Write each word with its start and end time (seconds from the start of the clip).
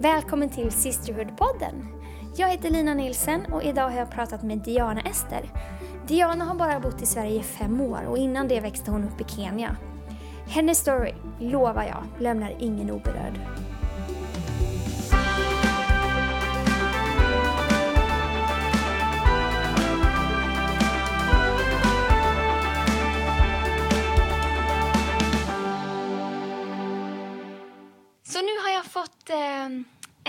Välkommen 0.00 0.50
till 0.50 0.70
Sisterhood-podden. 0.70 1.86
Jag 2.36 2.48
heter 2.48 2.70
Lina 2.70 2.94
Nilsen 2.94 3.44
och 3.52 3.62
idag 3.62 3.88
har 3.90 3.98
jag 3.98 4.10
pratat 4.10 4.42
med 4.42 4.58
Diana 4.58 5.00
Ester. 5.00 5.52
Diana 6.06 6.44
har 6.44 6.54
bara 6.54 6.80
bott 6.80 7.02
i 7.02 7.06
Sverige 7.06 7.40
i 7.40 7.42
fem 7.42 7.80
år 7.80 8.06
och 8.06 8.18
innan 8.18 8.48
det 8.48 8.60
växte 8.60 8.90
hon 8.90 9.04
upp 9.04 9.20
i 9.20 9.24
Kenya. 9.24 9.76
Hennes 10.48 10.78
story, 10.78 11.14
lovar 11.40 11.82
jag, 11.82 12.22
lämnar 12.22 12.54
ingen 12.58 12.90
oberörd. 12.90 13.40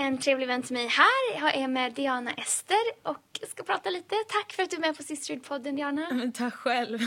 En 0.00 0.18
trevlig 0.18 0.46
vän 0.46 0.62
till 0.62 0.72
mig 0.72 0.86
här. 0.86 1.40
Jag 1.40 1.54
är 1.54 1.68
med 1.68 1.92
Diana 1.92 2.32
Ester 2.32 2.78
och 3.02 3.40
ska 3.48 3.62
prata 3.62 3.90
lite. 3.90 4.14
Tack 4.28 4.52
för 4.52 4.62
att 4.62 4.70
du 4.70 4.76
är 4.76 4.80
med 4.80 4.96
på 4.96 5.02
Sisterhood-podden, 5.02 5.76
Diana. 5.76 6.08
Men 6.10 6.32
tack 6.32 6.54
själv. 6.54 6.98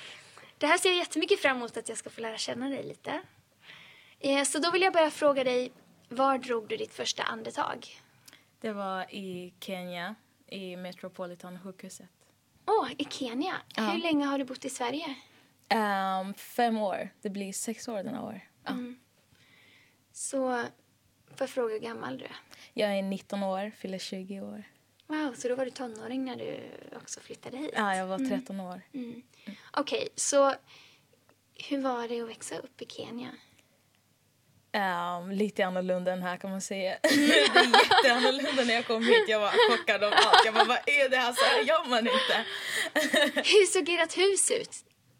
Det 0.58 0.66
här 0.66 0.78
ser 0.78 0.88
jag 0.88 0.98
jättemycket 0.98 1.40
fram 1.40 1.56
emot 1.56 1.76
att 1.76 1.88
jag 1.88 1.98
ska 1.98 2.10
få 2.10 2.20
lära 2.20 2.38
känna 2.38 2.68
dig 2.68 2.82
lite. 2.82 3.20
Eh, 4.20 4.44
så 4.44 4.58
då 4.58 4.70
vill 4.70 4.82
jag 4.82 4.92
börja 4.92 5.10
fråga 5.10 5.44
dig, 5.44 5.72
var 6.08 6.38
drog 6.38 6.68
du 6.68 6.76
ditt 6.76 6.94
första 6.94 7.22
andetag? 7.22 8.00
Det 8.60 8.72
var 8.72 9.14
i 9.14 9.54
Kenya, 9.60 10.14
i 10.48 10.76
Metropolitan 10.76 11.60
sjukhuset. 11.62 12.10
Åh, 12.66 12.88
i 12.98 13.04
Kenya. 13.04 13.54
Ja. 13.76 13.82
Hur 13.82 13.98
länge 13.98 14.26
har 14.26 14.38
du 14.38 14.44
bott 14.44 14.64
i 14.64 14.70
Sverige? 14.70 15.14
Ehm, 15.68 16.34
fem 16.34 16.76
år. 16.76 17.08
Det 17.22 17.30
blir 17.30 17.52
sex 17.52 17.88
år 17.88 18.02
denna 18.02 18.22
år. 18.22 18.40
Ja. 18.64 18.72
Så, 20.12 20.64
får 21.36 21.44
jag 21.44 21.50
fråga 21.50 21.72
hur 21.74 21.80
gammal 21.80 22.18
du 22.18 22.24
är? 22.24 22.36
Jag 22.72 22.98
är 22.98 23.02
19 23.02 23.42
år, 23.42 23.72
fyller 23.78 23.98
20 23.98 24.40
år. 24.40 24.64
Wow, 25.06 25.34
så 25.34 25.48
då 25.48 25.54
var 25.54 25.64
du 25.64 25.70
tonåring 25.70 26.24
när 26.24 26.36
du 26.36 26.60
också 26.96 27.20
flyttade 27.20 27.56
hit? 27.56 27.70
Ja, 27.76 27.96
jag 27.96 28.06
var 28.06 28.18
13 28.18 28.60
år. 28.60 28.80
Mm. 28.94 29.22
Okej, 29.72 30.08
så 30.14 30.54
hur 31.68 31.78
var 31.78 32.08
det 32.08 32.20
att 32.20 32.28
växa 32.28 32.58
upp 32.58 32.82
i 32.82 32.86
Kenya? 32.86 33.28
Ehm, 34.72 35.30
lite 35.30 35.66
annorlunda 35.66 36.12
än 36.12 36.22
här 36.22 36.36
kan 36.36 36.50
man 36.50 36.60
säga. 36.60 36.98
det 37.02 37.08
är 37.08 37.66
jätteannorlunda 37.66 38.64
när 38.64 38.74
jag 38.74 38.86
kom 38.86 39.04
hit. 39.04 39.28
Jag 39.28 39.40
var 39.40 39.50
chockad 39.70 40.04
av 40.04 40.12
allt. 40.12 40.44
Jag 40.44 40.54
bara, 40.54 40.64
vad 40.64 40.78
är 40.86 41.08
det 41.08 41.16
här? 41.16 41.32
Så 41.32 41.44
här 41.44 41.62
gör 41.62 41.88
man 41.88 41.98
inte. 41.98 42.44
Hur 43.40 43.66
såg 43.66 43.88
ert 43.88 44.18
hus 44.18 44.50
ut? 44.50 44.76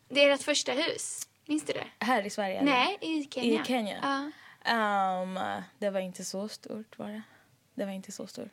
Det 0.08 0.24
är 0.24 0.30
ert 0.30 0.42
första 0.42 0.72
hus. 0.72 1.28
Minns 1.46 1.64
du 1.64 1.72
det? 1.72 1.86
Här 1.98 2.26
i 2.26 2.30
Sverige? 2.30 2.60
eller? 2.60 2.72
Nej, 2.72 2.98
i 3.00 3.28
Kenya. 3.30 3.62
I 3.62 3.64
Kenya? 3.64 3.98
Ja. 4.02 4.30
Ehm, 4.64 5.38
det 5.78 5.90
var 5.90 6.00
inte 6.00 6.24
så 6.24 6.48
stort 6.48 6.98
var 6.98 7.08
det. 7.08 7.22
Det 7.74 7.84
var 7.84 7.92
inte 7.92 8.12
så 8.12 8.26
stort. 8.26 8.48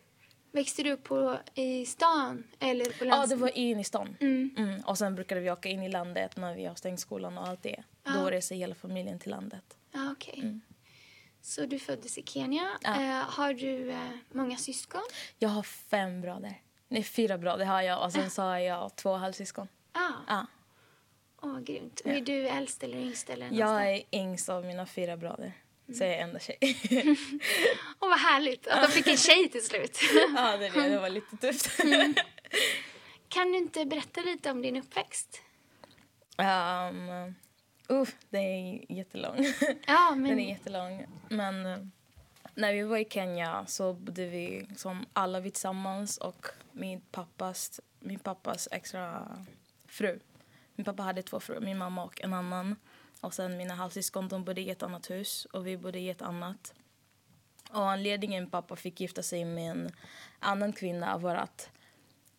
Växte 0.51 0.83
du 0.83 0.91
upp 0.91 1.03
på, 1.03 1.37
i 1.53 1.85
stan 1.85 2.43
eller 2.59 2.85
på 2.99 3.05
Ja, 3.05 3.25
det 3.25 3.35
var 3.35 3.57
in 3.57 3.79
i 3.79 3.83
stan. 3.83 4.17
Mm. 4.19 4.55
Mm. 4.57 4.81
Och 4.81 4.97
sen 4.97 5.15
brukade 5.15 5.41
vi 5.41 5.51
åka 5.51 5.69
in 5.69 5.83
i 5.83 5.89
landet 5.89 6.37
när 6.37 6.55
vi 6.55 6.65
har 6.65 6.75
stängt 6.75 6.99
skolan 6.99 7.37
och 7.37 7.47
allt 7.47 7.63
det. 7.63 7.83
Ja. 8.03 8.11
Då 8.11 8.29
reser 8.29 8.55
hela 8.55 8.75
familjen 8.75 9.19
till 9.19 9.31
landet. 9.31 9.77
Ja, 9.91 10.11
okej. 10.11 10.59
Så 11.41 11.65
du 11.65 11.79
föddes 11.79 12.17
i 12.17 12.23
Kenya. 12.23 12.69
Mm. 12.83 13.03
Ja. 13.03 13.19
Eh, 13.19 13.25
har 13.29 13.53
du 13.53 13.91
eh, 13.91 14.09
många 14.31 14.57
syskon? 14.57 15.01
Jag 15.37 15.49
har 15.49 15.63
fem 15.63 16.21
bröder. 16.21 16.61
Nej, 16.87 17.03
fyra 17.03 17.37
bröder 17.37 17.65
har 17.65 17.81
jag 17.81 18.03
och 18.03 18.11
sen 18.13 18.29
så 18.29 18.41
har 18.41 18.57
jag 18.57 18.95
två 18.95 19.13
halvsyskon. 19.13 19.67
Ja. 19.93 20.11
Ja. 20.27 20.45
Åh, 21.41 21.59
grymt. 21.59 21.99
Och 21.99 22.11
är 22.11 22.21
du 22.21 22.47
äldst 22.47 22.83
eller 22.83 22.97
yngst? 22.97 23.29
Eller 23.29 23.49
Jag 23.51 23.91
är 23.91 24.03
yngst 24.11 24.49
av 24.49 24.65
mina 24.65 24.85
fyra 24.85 25.17
bröder. 25.17 25.53
Jag 25.97 26.07
är 26.07 26.23
enda 26.23 26.39
tjej. 26.39 26.57
Åh, 27.99 28.09
vad 28.09 28.19
härligt 28.19 28.67
att 28.67 28.81
de 28.81 28.91
fick 28.91 29.07
en 29.07 29.17
tjej 29.17 29.49
till 29.49 29.65
slut. 29.65 29.99
ja, 30.35 30.57
det, 30.57 30.69
det. 30.69 30.89
det 30.89 30.99
var 30.99 31.09
lite 31.09 31.37
tufft. 31.37 31.79
Mm. 31.79 32.15
kan 33.29 33.51
du 33.51 33.57
inte 33.57 33.85
berätta 33.85 34.21
lite 34.21 34.51
om 34.51 34.61
din 34.61 34.77
uppväxt? 34.77 35.41
um, 36.37 37.09
uh, 37.91 38.07
det 38.29 38.37
är 38.37 38.91
jättelång. 38.91 39.45
Ja, 39.87 40.09
Den 40.11 40.25
är 40.25 40.35
men... 40.35 40.47
jättelång. 40.47 41.05
Men 41.29 41.65
eh, 41.65 41.77
när 42.55 42.73
vi 42.73 42.81
var 42.81 42.97
i 42.97 43.05
Kenya 43.09 43.65
så 43.67 43.93
bodde 43.93 44.25
vi 44.25 44.67
som 44.75 45.05
alla 45.13 45.39
vi 45.39 45.51
tillsammans 45.51 46.17
och 46.17 46.47
min 46.71 47.01
pappas, 47.01 47.81
min 47.99 48.19
pappas 48.19 48.67
extra 48.71 49.37
fru. 49.87 50.19
Min 50.75 50.85
pappa 50.85 51.03
hade 51.03 51.21
två 51.21 51.39
fruar, 51.39 51.59
min 51.59 51.77
mamma 51.77 52.03
och 52.03 52.21
en 52.21 52.33
annan. 52.33 52.75
Och 53.21 53.33
sen 53.33 53.57
mina 53.57 53.73
halvsyskon 53.73 54.27
de 54.27 54.43
bodde 54.43 54.61
i 54.61 54.69
ett 54.69 54.83
annat 54.83 55.09
hus 55.09 55.45
och 55.45 55.67
vi 55.67 55.77
bodde 55.77 55.99
i 55.99 56.09
ett 56.09 56.21
annat. 56.21 56.73
Och 57.71 57.91
anledningen 57.91 58.49
pappa 58.49 58.75
fick 58.75 59.01
gifta 59.01 59.23
sig 59.23 59.45
med 59.45 59.71
en 59.71 59.91
annan 60.39 60.73
kvinna 60.73 61.17
var 61.17 61.35
att 61.35 61.69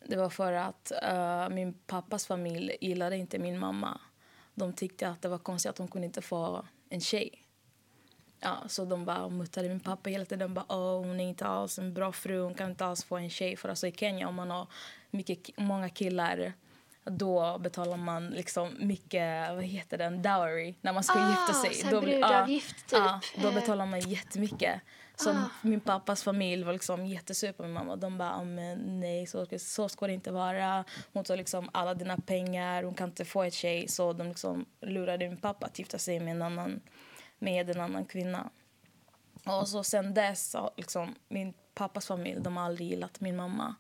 det 0.04 0.16
var 0.16 0.30
för 0.30 0.52
att 0.52 0.92
uh, 1.12 1.48
min 1.48 1.72
pappas 1.72 2.26
familj 2.26 2.76
gillade 2.80 3.16
inte 3.16 3.38
min 3.38 3.58
mamma. 3.58 4.00
De 4.54 4.72
tyckte 4.72 5.08
att 5.08 5.22
det 5.22 5.28
var 5.28 5.38
konstigt 5.38 5.70
att 5.70 5.78
hon 5.78 5.88
kunde 5.88 6.06
inte 6.06 6.22
få 6.22 6.66
en 6.88 7.00
tjej. 7.00 7.44
Ja, 8.40 8.56
så 8.68 8.84
de 8.84 9.04
bara 9.04 9.28
muttade 9.28 9.68
min 9.68 9.80
pappa 9.80 10.10
hela 10.10 10.24
tiden. 10.24 10.38
De 10.38 10.54
bara, 10.54 10.76
oh, 10.76 11.06
hon 11.06 11.20
är 11.20 11.28
inte 11.28 11.46
alls 11.46 11.78
en 11.78 11.94
bra 11.94 12.12
fru, 12.12 12.40
hon 12.40 12.54
kan 12.54 12.70
inte 12.70 12.84
alls 12.84 13.04
få 13.04 13.16
en 13.16 13.30
tjej. 13.30 13.56
För 13.56 13.68
alltså 13.68 13.86
i 13.86 13.92
Kenya 13.92 14.28
om 14.28 14.34
man 14.34 14.50
har 14.50 14.66
mycket, 15.10 15.58
många 15.58 15.88
killar 15.88 16.52
då 17.04 17.58
betalar 17.58 17.96
man 17.96 18.26
liksom 18.30 18.76
mycket, 18.78 19.50
vad 19.54 19.64
heter 19.64 19.98
den, 19.98 20.22
dowry 20.22 20.74
när 20.80 20.92
man 20.92 21.04
ska 21.04 21.18
Ah, 21.18 21.30
gifta 21.30 21.52
sig. 21.52 21.90
Då- 21.90 22.00
brudavgift, 22.00 22.76
typ. 22.86 22.98
Ja, 22.98 23.20
då 23.42 23.52
betalar 23.52 23.86
man 23.86 24.00
jättemycket. 24.00 24.80
Så 25.16 25.30
Ah. 25.30 25.50
min 25.62 25.80
pappas 25.80 26.22
familj 26.22 26.64
var 26.64 26.72
liksom 26.72 27.06
jättesur 27.06 27.52
på 27.52 27.62
min 27.62 27.72
mamma. 27.72 27.96
De 27.96 28.18
bara, 28.18 28.32
"Ah, 28.32 28.44
men 28.44 29.00
nej 29.00 29.26
så, 29.26 29.46
så 29.58 29.88
ska 29.88 30.06
det 30.06 30.12
inte 30.12 30.30
vara. 30.32 30.84
Hon 31.12 31.24
tar 31.24 31.36
liksom 31.36 31.68
alla 31.72 31.94
dina 31.94 32.16
pengar, 32.16 32.82
hon 32.82 32.94
kan 32.94 33.08
inte 33.08 33.24
få 33.24 33.42
ett 33.42 33.54
tjej. 33.54 33.88
Så 33.88 34.12
de 34.12 34.28
liksom 34.28 34.66
lurade 34.80 35.28
min 35.28 35.36
pappa 35.36 35.66
att 35.66 35.78
gifta 35.78 35.98
sig 35.98 36.20
med 36.20 36.30
en 36.30 36.42
annan, 36.42 36.80
med 37.38 37.70
en 37.70 37.80
annan 37.80 38.04
kvinna. 38.04 38.50
Och 39.46 39.68
så 39.68 39.84
sen 39.84 40.14
dess 40.14 40.56
liksom 40.76 41.14
min 41.28 41.54
pappas 41.74 42.06
familj, 42.06 42.40
de 42.40 42.56
har 42.56 42.64
aldrig 42.64 42.88
gillat 42.88 43.20
min 43.20 43.36
mamma. 43.36 43.74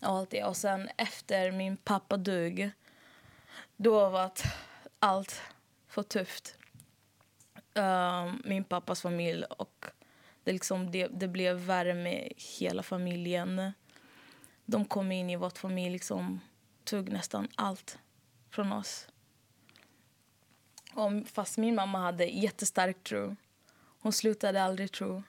Och 0.00 0.08
allt 0.08 0.30
det. 0.30 0.44
Och 0.44 0.56
sen 0.56 0.88
efter 0.96 1.50
min 1.50 1.76
pappa 1.76 2.16
dog, 2.16 2.70
då 3.76 4.08
var 4.08 4.32
allt 4.98 5.42
för 5.88 6.02
tufft. 6.02 6.58
Uh, 7.78 8.34
min 8.44 8.64
pappas 8.64 9.00
familj 9.00 9.44
och 9.44 9.86
det, 10.44 10.52
liksom, 10.52 10.90
det, 10.90 11.06
det 11.06 11.28
blev 11.28 11.56
värre 11.56 11.94
med 11.94 12.32
hela 12.36 12.82
familjen. 12.82 13.72
De 14.64 14.84
kom 14.84 15.12
in 15.12 15.30
i 15.30 15.36
vår 15.36 15.50
familj 15.50 15.92
liksom 15.92 16.40
tog 16.84 17.08
nästan 17.08 17.48
allt 17.54 17.98
från 18.50 18.72
oss. 18.72 19.08
Och 20.94 21.12
fast 21.26 21.58
min 21.58 21.74
mamma 21.74 21.98
hade 21.98 22.24
jättestark 22.24 23.04
tro. 23.04 23.36
Hon 24.00 24.12
slutade 24.12 24.62
aldrig 24.62 24.92
tro. 24.92 25.22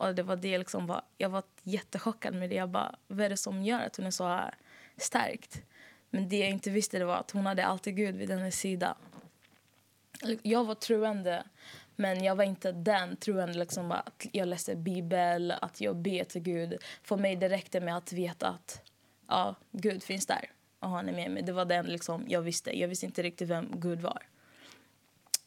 Och 0.00 0.14
det 0.14 0.22
var 0.22 0.36
det 0.36 0.58
liksom 0.58 0.86
var, 0.86 1.02
jag 1.18 1.28
var 1.28 1.42
jättechockad 1.62 2.34
med 2.34 2.50
det. 2.50 2.56
Jag 2.56 2.68
bara, 2.68 2.96
vad 3.06 3.26
är 3.26 3.28
det 3.28 3.36
som 3.36 3.62
gör 3.62 3.80
att 3.80 3.96
hon 3.96 4.06
är 4.06 4.10
så 4.10 4.24
här 4.24 4.54
starkt? 4.96 5.62
Men 6.10 6.28
det 6.28 6.38
jag 6.38 6.50
inte 6.50 6.70
visste 6.70 6.98
det 6.98 7.04
var 7.04 7.16
att 7.16 7.30
hon 7.30 7.46
hade 7.46 7.66
alltid 7.66 7.96
Gud 7.96 8.16
vid 8.16 8.30
hennes 8.30 8.58
sida. 8.58 8.96
Jag 10.42 10.64
var 10.64 10.74
troende, 10.74 11.44
men 11.96 12.24
jag 12.24 12.34
var 12.34 12.44
inte 12.44 12.72
den 12.72 13.16
troende 13.16 13.58
liksom 13.58 13.92
att 13.92 14.26
jag 14.32 14.48
läste 14.48 14.76
Bibel, 14.76 15.50
att 15.60 15.80
jag 15.80 15.96
ber 15.96 16.24
till 16.24 16.42
Gud. 16.42 16.78
För 17.02 17.16
mig 17.16 17.36
det 17.36 17.48
räckte 17.48 17.80
med 17.80 17.96
att 17.96 18.12
veta 18.12 18.48
att 18.48 18.82
ja, 19.28 19.54
Gud 19.70 20.02
finns 20.02 20.26
där 20.26 20.50
och 20.78 20.88
han 20.88 21.08
är 21.08 21.12
med 21.12 21.30
mig. 21.30 21.42
Det 21.42 21.52
var 21.52 21.64
den 21.64 21.86
liksom 21.86 22.24
jag 22.28 22.42
visste. 22.42 22.78
Jag 22.78 22.88
visste 22.88 23.06
inte 23.06 23.22
riktigt 23.22 23.48
vem 23.48 23.80
Gud 23.80 24.00
var. 24.00 24.22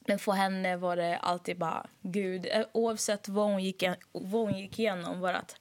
Men 0.06 0.20
för 0.20 0.32
henne 0.32 0.78
var 0.78 0.96
det 0.96 1.18
alltid 1.18 1.58
bara 1.58 1.88
Gud. 2.02 2.48
Eh, 2.52 2.66
oavsett 2.72 3.28
vad 3.28 3.46
hon 3.46 3.64
gick, 3.64 3.84
vad 4.12 4.42
hon 4.42 4.60
gick 4.60 4.80
igenom 4.80 5.20
var 5.20 5.34
att 5.34 5.56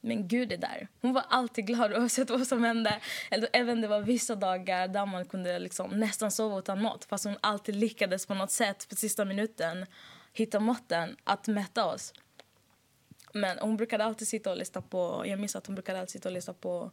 men 0.00 0.28
Gud 0.28 0.52
är 0.52 0.56
där. 0.56 0.88
Hon 1.00 1.12
var 1.12 1.24
alltid 1.28 1.66
glad 1.66 1.92
oavsett 1.96 2.30
vad 2.30 2.46
som 2.46 2.64
hände. 2.64 3.00
Eller 3.30 3.48
även 3.52 3.80
det 3.80 3.88
var 3.88 4.00
vissa 4.00 4.34
dagar 4.34 4.88
där 4.88 5.06
man 5.06 5.24
kunde 5.24 5.58
liksom 5.58 5.90
nästan 5.90 6.30
sova 6.30 6.58
utan 6.58 6.82
mat. 6.82 7.04
Fast 7.04 7.24
hon 7.24 7.36
alltid 7.40 7.76
lyckades 7.76 8.26
på 8.26 8.34
något 8.34 8.50
sätt 8.50 8.88
på 8.88 8.96
sista 8.96 9.24
minuten 9.24 9.86
hitta 10.32 10.60
måtten 10.60 11.16
att 11.24 11.48
mätta 11.48 11.86
oss. 11.86 12.12
Men 13.32 13.58
hon 13.58 13.76
brukade 13.76 14.04
alltid 14.04 14.28
sitta 14.28 14.50
och 14.50 14.56
lyssna 14.56 14.82
på, 14.82 15.24
jag 15.26 15.40
minns 15.40 15.56
att 15.56 15.66
hon 15.66 15.74
brukade 15.74 16.00
alltid 16.00 16.12
sitta 16.12 16.28
och 16.28 16.32
lyssna 16.32 16.54
på 16.54 16.90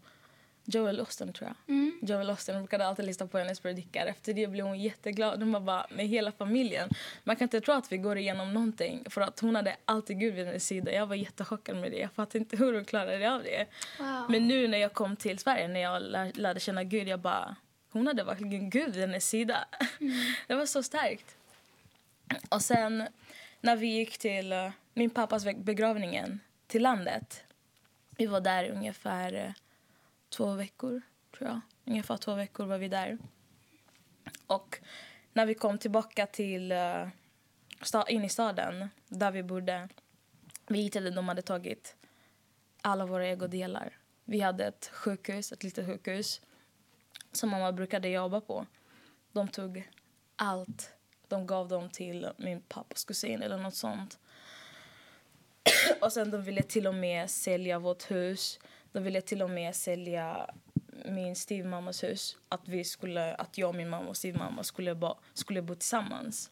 Joel 0.73 0.99
Osteen 0.99 1.33
tror 1.33 1.49
jag. 1.49 1.91
Joel 2.09 2.29
Osteen 2.29 2.55
hon 2.55 2.63
brukade 2.63 2.87
alltid 2.87 3.05
lyssna 3.05 3.27
på 3.27 3.37
hennes 3.37 3.59
predikar. 3.59 4.05
Efter 4.05 4.33
det 4.33 4.47
blev 4.47 4.65
hon 4.65 4.79
jätteglad. 4.79 5.39
Hon 5.39 5.51
var 5.51 5.59
bara 5.59 5.87
med 5.89 6.07
hela 6.07 6.31
familjen. 6.31 6.89
Man 7.23 7.35
kan 7.35 7.45
inte 7.45 7.61
tro 7.61 7.73
att 7.73 7.91
vi 7.91 7.97
går 7.97 8.17
igenom 8.17 8.53
någonting. 8.53 9.05
För 9.09 9.21
att 9.21 9.39
hon 9.39 9.55
hade 9.55 9.75
alltid 9.85 10.19
Gud 10.19 10.33
vid 10.33 10.45
hennes 10.45 10.67
sida. 10.67 10.91
Jag 10.91 11.07
var 11.07 11.15
jättechockad 11.15 11.77
med 11.77 11.91
det. 11.91 11.97
Jag 11.97 12.11
fattade 12.11 12.37
inte 12.37 12.57
hur 12.57 12.73
hon 12.73 12.85
klarade 12.85 13.33
av 13.33 13.43
det. 13.43 13.65
Wow. 13.99 14.25
Men 14.29 14.47
nu 14.47 14.67
när 14.67 14.77
jag 14.77 14.93
kom 14.93 15.15
till 15.15 15.39
Sverige, 15.39 15.67
när 15.67 15.79
jag 15.79 16.01
lär, 16.01 16.31
lärde 16.33 16.59
känna 16.59 16.83
Gud, 16.83 17.07
jag 17.07 17.19
bara... 17.19 17.55
Hon 17.91 18.07
hade 18.07 18.23
verkligen 18.23 18.69
Gud 18.69 18.93
vid 18.93 19.01
hennes 19.01 19.29
sida. 19.29 19.65
Det 20.47 20.55
var 20.55 20.65
så 20.65 20.83
starkt. 20.83 21.35
Och 22.49 22.61
sen 22.61 23.07
när 23.61 23.75
vi 23.75 23.87
gick 23.87 24.17
till 24.17 24.51
eh, 24.51 24.71
min 24.93 25.09
pappas 25.09 25.45
begravningen 25.55 26.39
till 26.67 26.81
landet. 26.81 27.43
Vi 28.17 28.25
var 28.25 28.41
där 28.41 28.69
ungefär 28.69 29.33
eh, 29.33 29.51
två 30.31 30.53
veckor, 30.53 31.01
tror 31.37 31.49
jag. 31.49 31.61
Ungefär 31.85 32.17
två 32.17 32.35
veckor 32.35 32.65
var 32.65 32.77
vi 32.77 32.87
där. 32.87 33.17
Och 34.47 34.79
när 35.33 35.45
vi 35.45 35.53
kom 35.53 35.77
tillbaka 35.77 36.25
till 36.25 36.71
uh, 36.71 37.07
in 38.07 38.23
i 38.23 38.29
staden, 38.29 38.89
där 39.07 39.31
vi 39.31 39.43
bodde, 39.43 39.89
vi 40.67 40.81
hittade 40.81 41.09
att 41.09 41.15
de 41.15 41.27
hade 41.27 41.41
tagit 41.41 41.95
alla 42.81 43.05
våra 43.05 43.27
ägodelar. 43.27 43.97
Vi 44.25 44.39
hade 44.39 44.65
ett 44.65 44.89
sjukhus, 44.93 45.51
ett 45.51 45.63
litet 45.63 45.85
sjukhus 45.85 46.41
som 47.31 47.49
mamma 47.49 47.71
brukade 47.71 48.09
jobba 48.09 48.41
på. 48.41 48.65
De 49.31 49.47
tog 49.47 49.89
allt. 50.35 50.93
De 51.27 51.47
gav 51.47 51.67
dem 51.67 51.89
till 51.89 52.29
min 52.37 52.61
pappas 52.61 53.05
kusin 53.05 53.41
eller 53.41 53.57
något 53.57 53.75
sånt. 53.75 54.19
och 56.01 56.13
sen 56.13 56.31
de 56.31 56.43
ville 56.43 56.61
till 56.61 56.87
och 56.87 56.95
med 56.95 57.29
sälja 57.29 57.79
vårt 57.79 58.11
hus. 58.11 58.59
De 58.91 59.03
ville 59.03 59.21
till 59.21 59.41
och 59.41 59.49
med 59.49 59.75
sälja 59.75 60.49
min 61.05 61.35
styvmammas 61.35 62.03
hus. 62.03 62.37
Att, 62.49 62.67
vi 62.67 62.83
skulle, 62.83 63.35
att 63.35 63.57
jag, 63.57 63.75
min 63.75 63.89
mamma 63.89 64.09
och 64.09 64.17
styvmamma 64.17 64.63
skulle, 64.63 64.97
skulle 65.33 65.61
bo 65.61 65.75
tillsammans. 65.75 66.49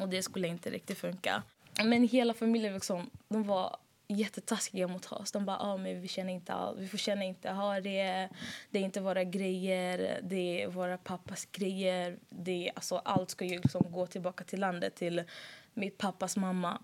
Och 0.00 0.08
det 0.08 0.22
skulle 0.22 0.48
inte 0.48 0.70
riktigt 0.70 0.98
funka. 0.98 1.42
Men 1.84 2.08
hela 2.08 2.34
familjen 2.34 2.74
liksom, 2.74 3.10
de 3.28 3.42
var 3.42 3.76
jättetaskiga 4.08 4.88
mot 4.88 5.12
oss. 5.12 5.32
De 5.32 5.44
bara, 5.44 5.58
ah, 5.58 5.76
men 5.76 6.00
vi 6.00 6.08
känner 6.08 6.32
inte 6.32 6.52
allt. 6.52 6.78
Vi 6.78 6.88
får 6.88 6.98
känna 6.98 7.24
inte, 7.24 7.50
ha 7.50 7.80
det, 7.80 8.28
det 8.70 8.78
är 8.78 8.82
inte 8.82 9.00
våra 9.00 9.24
grejer, 9.24 10.20
det 10.22 10.62
är 10.62 10.68
våra 10.68 10.98
pappas 10.98 11.46
grejer. 11.52 12.18
Det, 12.28 12.70
alltså, 12.74 12.96
allt 12.96 13.30
ska 13.30 13.44
ju 13.44 13.56
liksom 13.58 13.92
gå 13.92 14.06
tillbaka 14.06 14.44
till 14.44 14.60
landet, 14.60 14.94
till 14.94 15.24
mitt 15.74 15.98
pappas 15.98 16.36
mamma. 16.36 16.82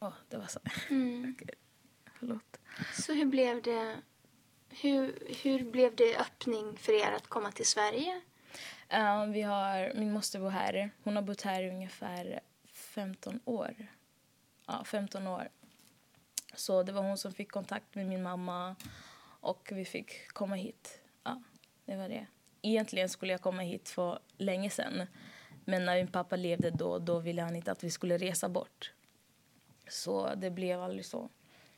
Oh, 0.00 0.12
det 0.28 0.36
var 0.36 0.46
så. 0.46 0.60
Mm. 0.90 1.36
Förlåt. 2.18 2.57
Så 2.92 3.12
hur 3.12 3.26
blev 3.26 3.62
det 3.62 3.96
hur, 4.70 5.18
hur 5.42 5.70
blev 5.70 5.96
det 5.96 6.16
öppning 6.18 6.76
för 6.76 6.92
er 6.92 7.12
att 7.12 7.26
komma 7.26 7.52
till 7.52 7.66
Sverige? 7.66 8.20
Um, 8.92 9.32
vi 9.32 9.42
har, 9.42 9.92
min 9.94 10.12
moster 10.12 10.40
bor 10.40 10.50
här. 10.50 10.90
Hon 11.02 11.16
har 11.16 11.22
bott 11.22 11.42
här 11.42 11.62
i 11.62 11.70
ungefär 11.70 12.40
15 12.72 13.40
år. 13.44 13.86
Ja, 14.66 14.84
15 14.84 15.26
år. 15.26 15.48
Så 16.54 16.82
det 16.82 16.92
var 16.92 17.02
hon 17.02 17.18
som 17.18 17.32
fick 17.32 17.50
kontakt 17.52 17.94
med 17.94 18.06
min 18.06 18.22
mamma 18.22 18.76
och 19.40 19.68
vi 19.72 19.84
fick 19.84 20.28
komma 20.28 20.54
hit. 20.54 21.00
Ja, 21.24 21.42
det 21.84 21.96
var 21.96 22.08
det. 22.08 22.26
Egentligen 22.62 23.08
skulle 23.08 23.32
jag 23.32 23.40
komma 23.40 23.62
hit 23.62 23.88
för 23.88 24.18
länge 24.36 24.70
sen 24.70 25.06
Men 25.64 25.84
när 25.84 25.96
min 25.96 26.08
pappa 26.08 26.36
levde 26.36 26.70
då, 26.70 26.98
då 26.98 27.18
ville 27.18 27.42
han 27.42 27.56
inte 27.56 27.72
att 27.72 27.84
vi 27.84 27.90
skulle 27.90 28.18
resa 28.18 28.48
bort. 28.48 28.92
Så 29.88 30.34
det 30.34 30.50
blev 30.50 30.82
aldrig 30.82 31.06
så. 31.06 31.28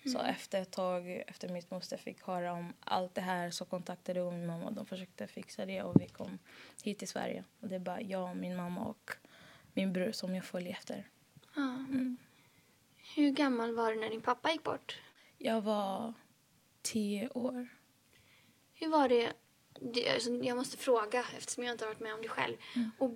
Så 0.05 0.19
mm. 0.19 0.31
efter 0.31 0.63
ett 0.63 0.71
tag, 0.71 1.25
efter 1.27 1.49
mitt 1.49 1.71
moster 1.71 1.97
fick 1.97 2.23
höra 2.23 2.53
om 2.53 2.73
allt 2.81 3.15
det 3.15 3.21
här 3.21 3.51
så 3.51 3.65
kontaktade 3.65 4.21
hon 4.21 4.39
min 4.39 4.47
mamma. 4.47 4.71
De 4.71 4.87
försökte 4.87 5.27
fixa 5.27 5.67
det 5.67 5.83
och 5.83 6.01
vi 6.01 6.07
kom 6.07 6.39
hit 6.83 6.99
till 6.99 7.09
Sverige. 7.09 7.45
Och 7.61 7.69
det 7.69 7.75
är 7.75 7.81
bara 7.81 8.01
jag, 8.01 8.37
min 8.37 8.57
mamma 8.57 8.81
och 8.85 9.11
min 9.75 9.93
bror 9.93 10.13
som 10.13 10.35
jag 10.35 10.45
följer 10.45 10.73
efter. 10.73 11.09
Mm. 11.57 12.17
Hur 13.15 13.31
gammal 13.31 13.75
var 13.75 13.93
du 13.93 14.01
när 14.01 14.11
din 14.11 14.21
pappa 14.21 14.51
gick 14.51 14.63
bort? 14.63 15.01
Jag 15.39 15.61
var 15.61 16.15
tio 16.83 17.29
år. 17.29 17.69
Hur 18.75 18.89
var 18.89 19.09
det? 19.09 19.33
Alltså, 20.15 20.31
jag 20.31 20.57
måste 20.57 20.77
fråga 20.77 21.25
eftersom 21.37 21.65
jag 21.65 21.75
inte 21.75 21.85
har 21.85 21.91
varit 21.91 22.01
med 22.01 22.15
om 22.15 22.23
det 22.23 22.29
själv. 22.29 22.57
Mm. 22.77 22.91
Och 22.99 23.11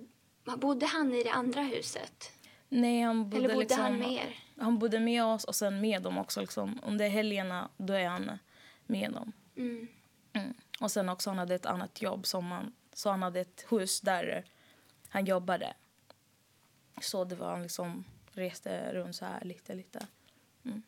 bodde 0.59 0.85
han 0.85 1.13
i 1.13 1.23
det 1.23 1.31
andra 1.31 1.61
huset? 1.61 2.31
Nej, 2.75 3.01
han 3.01 3.29
bodde, 3.29 3.37
Eller 3.37 3.47
bodde 3.47 3.59
liksom, 3.59 3.81
han 3.81 3.99
med 3.99 4.11
er? 4.11 4.35
Han 4.57 4.79
bodde 4.79 4.99
med 4.99 5.23
oss 5.23 5.43
och 5.43 5.55
sen 5.55 5.81
med 5.81 6.01
dem 6.01 6.17
också. 6.17 6.41
Liksom. 6.41 6.79
Under 6.83 7.09
helgerna 7.09 7.69
då 7.77 7.93
är 7.93 8.07
han 8.07 8.39
med 8.85 9.11
dem. 9.11 9.31
Mm. 9.55 9.87
Mm. 10.33 10.53
Och 10.79 10.91
sen 10.91 11.09
också 11.09 11.29
han 11.29 11.39
hade 11.39 11.55
ett 11.55 11.65
annat 11.65 12.01
jobb. 12.01 12.25
Som 12.25 12.51
han, 12.51 12.73
så 12.93 13.09
han 13.09 13.23
hade 13.23 13.41
ett 13.41 13.65
hus 13.69 14.01
där 14.01 14.45
han 15.09 15.25
jobbade. 15.25 15.73
Så 17.01 17.23
det 17.23 17.35
var 17.35 17.51
han 17.51 17.63
liksom 17.63 18.03
reste 18.31 18.93
runt 18.93 19.15
så 19.15 19.25
här 19.25 19.45
lite, 19.45 19.75
lite. 19.75 20.07
Mm. 20.65 20.83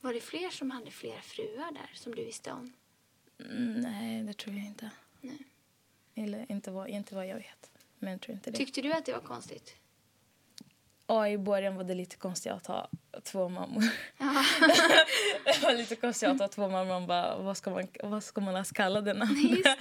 Var 0.00 0.12
det 0.12 0.20
fler 0.20 0.50
som 0.50 0.70
hade 0.70 0.90
flera 0.90 1.20
fruar 1.20 1.72
där 1.72 1.90
som 1.94 2.14
du 2.14 2.24
visste 2.24 2.52
om? 2.52 2.72
Mm, 3.38 3.80
nej, 3.80 4.22
det 4.22 4.32
tror 4.32 4.56
jag 4.56 4.64
inte. 4.66 4.90
Nej. 5.20 5.38
Eller 6.14 6.52
inte 6.52 6.70
vad, 6.70 6.88
inte 6.88 7.14
vad 7.14 7.26
jag 7.26 7.36
vet. 7.36 7.70
Men 7.98 8.12
jag 8.12 8.20
tror 8.20 8.34
inte 8.34 8.50
det. 8.50 8.56
Tyckte 8.56 8.82
du 8.82 8.92
att 8.92 9.04
det 9.04 9.12
var 9.12 9.20
konstigt? 9.20 9.76
Ja, 11.10 11.28
i 11.28 11.38
början 11.38 11.76
var 11.76 11.84
det 11.84 11.94
lite 11.94 12.16
konstigt 12.16 12.52
att 12.52 12.66
ha 12.66 12.88
två 13.22 13.48
mammor. 13.48 13.82
det 15.44 15.62
var 15.62 15.72
lite 15.76 15.96
konstigt 15.96 16.28
att 16.28 16.40
ha 16.40 16.48
två 16.48 16.68
mammor. 16.68 16.84
Man 16.84 17.06
bara, 17.06 17.38
vad 17.38 17.56
ska 17.56 17.70
man, 17.70 17.86
vad 18.02 18.22
ska 18.22 18.40
man 18.40 18.54
ens 18.54 18.72
kalla 18.72 19.00
den 19.00 19.22
andra? 19.22 19.76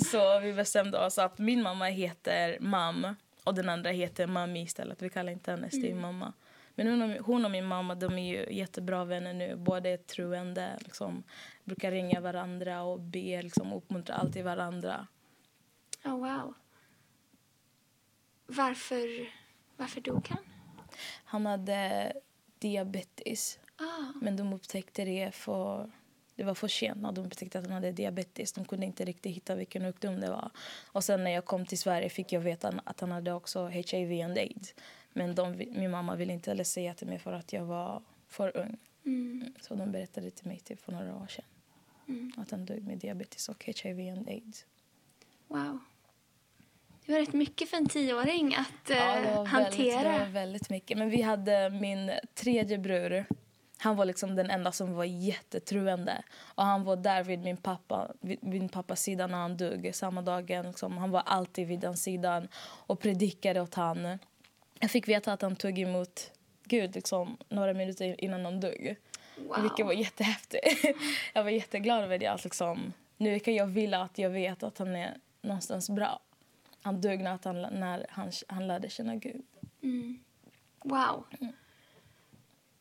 så 0.04 0.40
vi 0.40 0.52
bestämde 0.52 1.06
oss 1.06 1.18
att 1.18 1.38
min 1.38 1.62
mamma 1.62 1.84
heter 1.84 2.58
Mam 2.60 3.16
och 3.44 3.54
den 3.54 3.68
andra 3.68 3.90
heter 3.90 4.26
Mami 4.26 4.62
istället. 4.62 5.02
Vi 5.02 5.10
kallar 5.10 5.32
inte 5.32 5.50
henne 5.50 5.68
mm. 5.72 6.00
mamma. 6.00 6.32
Men 6.74 6.86
hon 6.86 7.02
och, 7.02 7.26
hon 7.26 7.44
och 7.44 7.50
min 7.50 7.66
mamma 7.66 7.94
de 7.94 8.18
är 8.18 8.28
ju 8.28 8.56
jättebra 8.56 9.04
vänner 9.04 9.34
nu. 9.34 9.56
Båda 9.56 9.90
är 9.90 9.96
troende. 9.96 10.78
Liksom, 10.80 11.22
brukar 11.64 11.90
ringa 11.90 12.20
varandra 12.20 12.82
och 12.82 13.00
be, 13.00 13.42
liksom, 13.42 13.72
uppmuntra 13.72 14.14
alltid 14.14 14.44
varandra. 14.44 15.06
Oh, 16.04 16.18
wow. 16.18 16.54
Varför, 18.46 19.32
varför 19.76 20.00
dog 20.00 20.28
han? 20.28 20.49
Han 21.24 21.46
hade 21.46 22.12
diabetes. 22.58 23.58
Ah. 23.76 24.12
Men 24.20 24.36
de 24.36 24.52
upptäckte 24.52 25.04
det 25.04 25.34
för... 25.34 25.90
Det 26.34 26.44
var 26.44 26.54
för 26.54 26.68
sent 26.68 27.02
när 27.02 27.12
de 27.12 27.26
upptäckte 27.26 27.58
att 27.58 27.64
han 27.64 27.74
hade 27.74 27.92
diabetes. 27.92 28.52
De 28.52 28.64
kunde 28.64 28.86
inte 28.86 29.04
riktigt 29.04 29.36
hitta 29.36 29.54
vilken 29.54 29.82
sjukdom 29.82 30.20
det 30.20 30.30
var. 30.30 30.50
Och 30.92 31.04
sen 31.04 31.24
när 31.24 31.30
jag 31.30 31.44
kom 31.44 31.66
till 31.66 31.78
Sverige 31.78 32.08
fick 32.08 32.32
jag 32.32 32.40
veta 32.40 32.74
att 32.84 33.00
han 33.00 33.10
hade 33.10 33.32
också 33.32 33.66
HIV 33.66 34.24
and 34.24 34.38
aids. 34.38 34.74
Men 35.12 35.34
de, 35.34 35.56
min 35.56 35.90
mamma 35.90 36.16
ville 36.16 36.32
inte 36.32 36.50
heller 36.50 36.64
säga 36.64 36.94
till 36.94 37.06
mig 37.06 37.18
för 37.18 37.32
att 37.32 37.52
jag 37.52 37.64
var 37.64 38.02
för 38.28 38.56
ung. 38.56 38.78
Mm. 39.04 39.54
Så 39.60 39.74
de 39.74 39.92
berättade 39.92 40.30
till 40.30 40.46
mig 40.46 40.58
typ 40.58 40.80
för 40.80 40.92
några 40.92 41.16
år 41.16 41.26
sedan. 41.26 41.44
Mm. 42.08 42.32
Att 42.36 42.50
han 42.50 42.64
dog 42.64 42.82
med 42.82 42.98
diabetes 42.98 43.48
och 43.48 43.64
HIV 43.64 44.12
and 44.12 44.28
aids. 44.28 44.66
Wow. 45.46 45.78
Det 47.10 47.14
var 47.14 47.20
rätt 47.20 47.32
mycket 47.32 47.70
för 47.70 47.76
en 47.76 47.88
tioåring 47.88 48.54
att 48.54 48.88
ja, 48.88 48.94
det 48.94 49.28
eh, 49.28 49.44
hantera. 49.44 49.64
Väldigt, 49.64 50.02
det 50.02 50.18
var 50.18 50.26
väldigt 50.26 50.70
mycket. 50.70 50.98
Men 50.98 51.10
vi 51.10 51.22
hade 51.22 51.70
min 51.70 52.10
tredje 52.34 52.78
bror. 52.78 53.24
Han 53.78 53.96
var 53.96 54.04
liksom 54.04 54.36
den 54.36 54.50
enda 54.50 54.72
som 54.72 54.94
var 54.94 55.04
jättetruende. 55.04 56.22
Och 56.38 56.64
han 56.64 56.84
var 56.84 56.96
där 56.96 57.24
vid 57.24 57.38
min 57.38 57.56
pappa, 57.56 58.10
vid 58.20 58.44
min 58.44 58.68
pappas 58.68 59.02
sida 59.02 59.26
när 59.26 59.38
han 59.38 59.56
dog. 59.56 59.90
Samma 59.92 60.22
dagen. 60.22 60.66
Liksom, 60.66 60.98
han 60.98 61.10
var 61.10 61.22
alltid 61.26 61.66
vid 61.66 61.80
den 61.80 61.96
sidan 61.96 62.48
och 62.62 63.00
predikade 63.00 63.60
åt 63.60 63.74
han. 63.74 64.18
Jag 64.80 64.90
fick 64.90 65.08
veta 65.08 65.32
att 65.32 65.42
han 65.42 65.56
tog 65.56 65.78
emot 65.78 66.30
Gud 66.64 66.94
liksom, 66.94 67.36
några 67.48 67.74
minuter 67.74 68.24
innan 68.24 68.44
han 68.44 68.60
dog. 68.60 68.96
Wow. 69.36 69.62
Vilket 69.62 69.86
var 69.86 69.92
jättehäftigt. 69.92 70.84
jag 71.34 71.42
var 71.42 71.50
jätteglad 71.50 72.04
över 72.04 72.18
det. 72.18 72.26
Att 72.26 72.44
liksom, 72.44 72.92
nu 73.16 73.38
kan 73.38 73.54
jag 73.54 73.66
vilja 73.66 74.00
att 74.00 74.18
jag 74.18 74.30
vet 74.30 74.62
att 74.62 74.78
han 74.78 74.96
är 74.96 75.16
någonstans 75.42 75.90
bra 75.90 76.20
han 76.82 77.00
dog 77.00 77.20
när 77.20 77.38
han, 77.44 77.62
när 77.80 78.06
han, 78.08 78.32
han 78.46 78.66
lärde 78.66 78.88
känna 78.88 79.16
Gud. 79.16 79.42
Mm. 79.82 80.18
Wow. 80.84 81.24
Mm. 81.40 81.52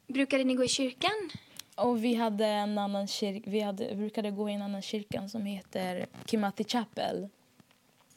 Brukade 0.07 0.43
ni 0.43 0.55
gå 0.55 0.63
i 0.63 0.67
kyrkan? 0.67 1.29
Och 1.75 2.03
vi 2.03 2.15
hade 2.15 2.45
en 2.45 2.77
annan 2.77 3.07
kyrka, 3.07 3.49
vi, 3.49 3.59
hade, 3.59 3.95
brukade 3.95 4.31
gå 4.31 4.49
i 4.49 4.53
en 4.53 4.61
annan 4.61 4.81
kyrka 4.81 5.27
som 5.27 5.45
heter 5.45 6.05
Kimati 6.25 6.63
Chapel. 6.63 7.29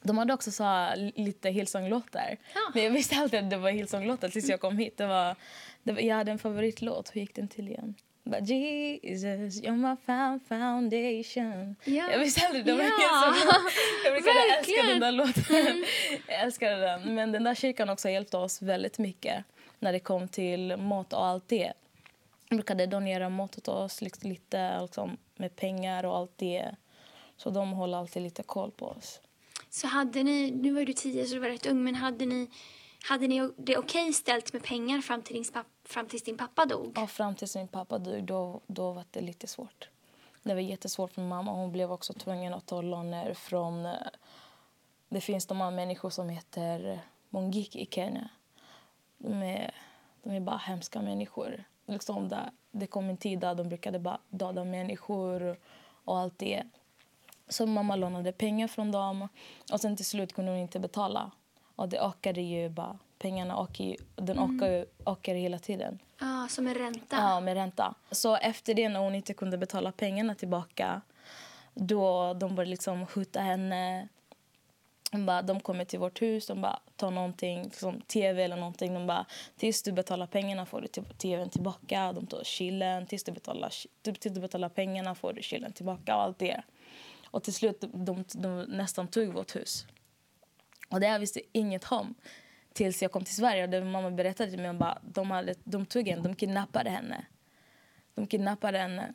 De 0.02 0.18
hade 0.18 0.34
också 0.34 0.50
så 0.50 0.94
lite 1.14 1.50
Hillsong-låtar. 1.50 2.36
Ja. 2.54 2.60
Men 2.74 2.84
jag 2.84 2.90
visste 2.90 3.16
alltid 3.16 3.40
att 3.40 3.50
det 3.50 3.56
var 3.56 3.70
Hillsong-låtar 3.70 4.28
tills 4.28 4.48
jag 4.48 4.60
kom 4.60 4.78
hit. 4.78 4.96
Det 4.96 5.06
var, 5.06 5.36
det 5.82 5.92
var, 5.92 6.00
jag 6.00 6.16
hade 6.16 6.32
en 6.32 6.38
favoritlåt. 6.38 7.16
Hur 7.16 7.20
gick 7.20 7.34
den 7.34 7.48
till 7.48 7.68
igen? 7.68 7.94
But 8.24 8.48
Jesus, 8.48 9.60
you're 9.60 9.76
my 9.76 9.96
found 10.06 10.40
foundation. 10.48 11.76
Ja. 11.84 12.10
Jag 12.10 12.18
visste 12.18 12.46
aldrig 12.46 12.76
var 12.76 12.82
ja. 12.82 13.34
Jag 14.04 14.14
brukade 14.14 14.38
älska 14.58 14.82
den 14.82 15.00
där 15.00 15.12
låten. 15.12 15.56
Mm. 15.56 15.84
jag 16.28 16.40
älskade 16.40 16.76
den. 16.76 17.14
Men 17.14 17.32
den 17.32 17.44
där 17.44 17.54
kyrkan 17.54 17.88
också 17.88 18.08
hjälpte 18.08 18.36
oss 18.36 18.62
väldigt 18.62 18.98
mycket 18.98 19.44
när 19.78 19.92
det 19.92 20.00
kom 20.00 20.28
till 20.28 20.76
mat 20.76 21.12
och 21.12 21.24
allt 21.24 21.48
det. 21.48 21.72
De 22.48 22.56
brukade 22.56 22.86
donera 22.86 23.28
mat 23.28 23.58
åt 23.58 23.68
oss 23.68 24.02
lite 24.02 24.28
liksom, 24.82 25.16
med 25.36 25.56
pengar 25.56 26.04
och 26.04 26.16
allt 26.16 26.38
det. 26.38 26.74
Så 27.36 27.50
de 27.50 27.72
håller 27.72 27.98
alltid 27.98 28.22
lite 28.22 28.42
koll 28.42 28.70
på 28.70 28.86
oss. 28.86 29.20
Så 29.70 29.86
hade 29.86 30.22
ni, 30.22 30.50
nu 30.50 30.72
var 30.72 30.84
du 30.84 30.92
tio 30.92 31.26
så 31.26 31.34
du 31.34 31.40
var 31.40 31.48
rätt 31.48 31.66
ung, 31.66 31.84
men 31.84 31.94
hade 31.94 32.26
ni 32.26 32.50
hade 33.08 33.28
ni 33.28 33.38
det 33.40 33.78
okej 33.78 33.78
okay 33.78 34.12
ställt 34.12 34.52
med 34.52 34.62
pengar 34.62 35.00
fram, 35.00 35.22
till 35.22 35.34
din, 35.34 35.44
fram 35.84 36.06
tills 36.06 36.22
din 36.22 36.36
pappa 36.36 36.66
dog? 36.66 36.92
Ja, 36.96 37.06
fram 37.06 37.34
tills 37.34 37.56
min 37.56 37.68
pappa 37.68 37.98
dog. 37.98 38.24
Då, 38.24 38.60
då 38.66 38.92
var 38.92 39.04
det 39.10 39.20
lite 39.20 39.46
svårt. 39.46 39.88
Det 40.42 40.54
var 40.54 40.60
jättesvårt 40.60 41.12
för 41.12 41.22
mamma. 41.22 41.52
Hon 41.52 41.72
blev 41.72 41.92
också 41.92 42.12
tvungen 42.12 42.54
att 42.54 42.66
ta 42.66 42.82
låner 42.82 43.34
från... 43.34 43.86
Eh, 43.86 43.92
det 45.08 45.20
finns 45.20 45.46
de 45.46 45.60
här 45.60 45.70
människor 45.70 46.10
som 46.10 46.28
heter 46.28 46.90
eh, 46.90 46.98
mongik 47.28 47.76
i 47.76 47.88
Kenya. 47.90 48.28
De 49.18 49.42
är, 49.42 49.74
de 50.22 50.32
är 50.32 50.40
bara 50.40 50.56
hemska 50.56 51.02
människor. 51.02 51.64
liksom 51.86 52.28
där, 52.28 52.50
det 52.70 52.86
kom 52.86 53.08
en 53.08 53.16
tid 53.16 53.38
där 53.38 53.54
de 53.54 53.68
brukade 53.68 53.98
bara 53.98 54.18
döda 54.28 54.64
människor 54.64 55.56
och 56.04 56.18
allt 56.18 56.38
det. 56.38 56.62
Så 57.48 57.66
mamma 57.66 57.96
lånade 57.96 58.32
pengar 58.32 58.68
från 58.68 58.92
dem 58.92 59.28
och 59.72 59.80
sen 59.80 59.96
till 59.96 60.06
slut 60.06 60.32
kunde 60.32 60.50
hon 60.50 60.60
inte 60.60 60.80
betala. 60.80 61.30
Och 61.76 61.88
det 61.88 62.00
ökade 62.00 62.40
ju 62.40 62.68
bara, 62.68 62.98
pengarna 63.18 63.54
ökade 63.54 63.88
ju, 63.88 63.96
den 64.16 64.38
ökade, 64.38 64.86
ökade 65.06 65.38
hela 65.38 65.58
tiden. 65.58 65.98
Ja, 66.20 66.46
som 66.50 66.66
en 66.66 66.74
ränta. 66.74 67.16
Ja, 67.16 67.40
med 67.40 67.54
ränta. 67.54 67.94
Så 68.10 68.36
efter 68.36 68.74
det 68.74 68.88
när 68.88 69.00
hon 69.00 69.14
inte 69.14 69.34
kunde 69.34 69.58
betala 69.58 69.92
pengarna 69.92 70.34
tillbaka 70.34 71.00
då 71.74 72.34
de 72.34 72.54
började 72.54 72.70
liksom 72.70 73.06
skjuta 73.06 73.40
henne. 73.40 74.08
De, 75.10 75.26
bara, 75.26 75.42
de 75.42 75.60
kommer 75.60 75.84
till 75.84 75.98
vårt 75.98 76.22
hus, 76.22 76.46
de 76.46 76.60
bara 76.60 76.80
tar 76.96 77.10
någonting, 77.10 77.62
liksom 77.62 78.00
tv 78.00 78.44
eller 78.44 78.56
någonting. 78.56 78.94
De 78.94 79.06
bara, 79.06 79.26
tills 79.56 79.82
du 79.82 79.92
betalar 79.92 80.26
pengarna 80.26 80.66
får 80.66 80.80
du 80.80 80.88
tvn 81.18 81.50
tillbaka. 81.50 82.12
De 82.12 82.26
tar 82.26 82.44
chillen, 82.44 83.06
tills 83.06 83.24
du 83.24 83.32
betalar, 83.32 83.72
tills 84.02 84.34
du 84.34 84.40
betalar 84.40 84.68
pengarna 84.68 85.14
får 85.14 85.32
du 85.32 85.42
chillen 85.42 85.72
tillbaka 85.72 86.16
och 86.16 86.22
allt 86.22 86.38
det. 86.38 86.62
Och 87.26 87.42
till 87.42 87.54
slut 87.54 87.80
de, 87.80 88.04
de, 88.04 88.24
de 88.34 88.62
nästan 88.62 89.08
tog 89.08 89.32
vårt 89.34 89.56
hus. 89.56 89.86
Och 90.92 91.00
det 91.00 91.06
jag 91.06 91.18
visste 91.18 91.40
inget 91.52 91.92
om 91.92 92.14
tills 92.72 93.02
jag 93.02 93.12
kom 93.12 93.24
till 93.24 93.36
Sverige. 93.36 93.64
Och 93.64 93.70
det 93.70 93.84
mamma 93.84 94.10
berättade 94.10 94.50
till 94.50 94.60
mig 94.60 94.72
bara, 94.72 94.98
de, 95.02 95.30
hade, 95.30 95.54
de 95.64 95.86
tog 95.86 96.08
henne, 96.08 96.22
de 96.22 96.34
kidnappade 96.34 96.90
henne. 96.90 97.26
De 98.14 98.26
kidnappade 98.26 98.78
henne. 98.78 99.14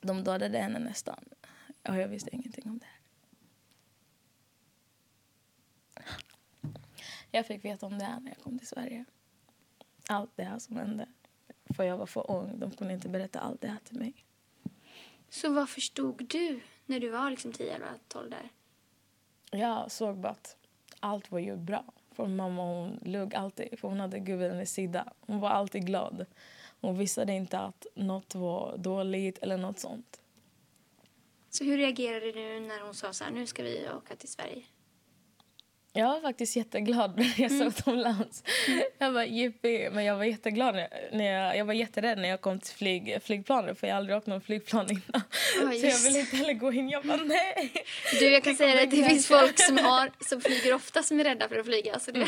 De 0.00 0.24
dödade 0.24 0.58
henne 0.58 0.78
nästan. 0.78 1.24
Och 1.88 1.96
jag 1.96 2.08
visste 2.08 2.36
ingenting 2.36 2.70
om 2.70 2.78
det. 2.78 2.86
Jag 7.30 7.46
fick 7.46 7.64
veta 7.64 7.86
om 7.86 7.98
det 7.98 8.04
här 8.04 8.20
när 8.20 8.30
jag 8.30 8.38
kom 8.38 8.58
till 8.58 8.68
Sverige. 8.68 9.04
Allt 10.08 10.30
det 10.36 10.44
här 10.44 10.58
som 10.58 10.76
hände. 10.76 11.08
För 11.76 11.84
jag 11.84 11.96
var 11.96 12.06
för 12.06 12.30
ung. 12.30 12.58
De 12.58 12.70
kunde 12.70 12.94
inte 12.94 13.08
berätta 13.08 13.40
allt 13.40 13.60
det 13.60 13.68
här 13.68 13.78
till 13.84 13.98
mig. 13.98 14.14
Så 15.28 15.52
vad 15.52 15.68
förstod 15.68 16.26
du 16.28 16.60
när 16.86 17.00
du 17.00 17.08
var 17.08 17.30
liksom 17.30 17.52
10 17.52 17.74
eller 17.74 17.88
12 18.08 18.30
där? 18.30 18.50
Jag 19.50 19.90
såg 19.90 20.16
bara 20.16 20.32
att 20.32 20.56
allt 21.00 21.30
var 21.30 21.38
ju 21.38 21.56
bra. 21.56 21.84
För 22.12 22.26
mamma 22.26 22.62
hon 22.62 23.00
låg 23.02 23.34
alltid, 23.34 23.78
för 23.78 23.88
hon 23.88 24.00
hade 24.00 24.18
Gud 24.18 24.38
vid 24.38 24.50
hennes 24.50 24.72
sida. 24.72 25.12
Hon 25.20 25.40
var 25.40 25.50
alltid 25.50 25.86
glad. 25.86 26.26
Hon 26.80 26.98
visste 26.98 27.22
inte 27.22 27.58
att 27.58 27.86
något 27.94 28.34
var 28.34 28.76
dåligt 28.76 29.38
eller 29.38 29.56
något 29.56 29.78
sånt. 29.78 30.20
Så 31.50 31.64
hur 31.64 31.78
reagerade 31.78 32.32
du 32.32 32.60
när 32.60 32.80
hon 32.84 32.94
sa 32.94 33.12
så 33.12 33.24
här, 33.24 33.30
nu 33.30 33.46
ska 33.46 33.62
vi 33.62 33.88
åka 33.96 34.16
till 34.16 34.28
Sverige? 34.28 34.62
Jag 35.96 36.08
var 36.08 36.20
faktiskt 36.20 36.56
jätteglad 36.56 37.16
när 37.16 37.40
jag 37.40 37.50
såg 37.50 37.66
utomlands. 37.66 38.44
Mm. 38.68 38.82
Jag 38.98 39.10
var 39.10 39.22
jippie, 39.22 39.90
men 39.90 40.04
jag 40.04 40.16
var 40.16 40.24
jätteglad 40.24 40.74
när 41.12 41.32
jag, 41.32 41.56
jag 41.56 41.64
var 41.64 41.74
jätterädd 41.74 42.18
när 42.18 42.28
jag 42.28 42.40
kom 42.40 42.60
till 42.60 42.74
flyg, 42.74 43.18
flygplanet 43.22 43.80
för 43.80 43.86
jag 43.86 43.94
har 43.94 43.98
aldrig 43.98 44.16
åkt 44.16 44.26
någon 44.26 44.40
flygplan 44.40 44.90
innan. 44.90 45.22
Oh, 45.62 45.72
så 45.80 45.86
jag 45.86 45.98
ville 45.98 46.20
inte 46.20 46.36
heller 46.36 46.52
gå 46.52 46.72
in. 46.72 46.88
Jag 46.88 47.06
bara 47.06 47.16
nej. 47.16 47.72
Du, 48.18 48.28
jag 48.28 48.44
kan 48.44 48.52
det 48.52 48.56
säga 48.56 48.82
att 48.82 48.90
det 48.90 49.04
finns 49.04 49.26
folk 49.26 49.58
som, 49.58 49.78
har, 49.78 50.10
som 50.28 50.40
flyger 50.40 50.74
ofta 50.74 51.02
som 51.02 51.20
är 51.20 51.24
rädda 51.24 51.48
för 51.48 51.58
att 51.58 51.66
flyga. 51.66 51.98
Så 51.98 52.10
det... 52.10 52.26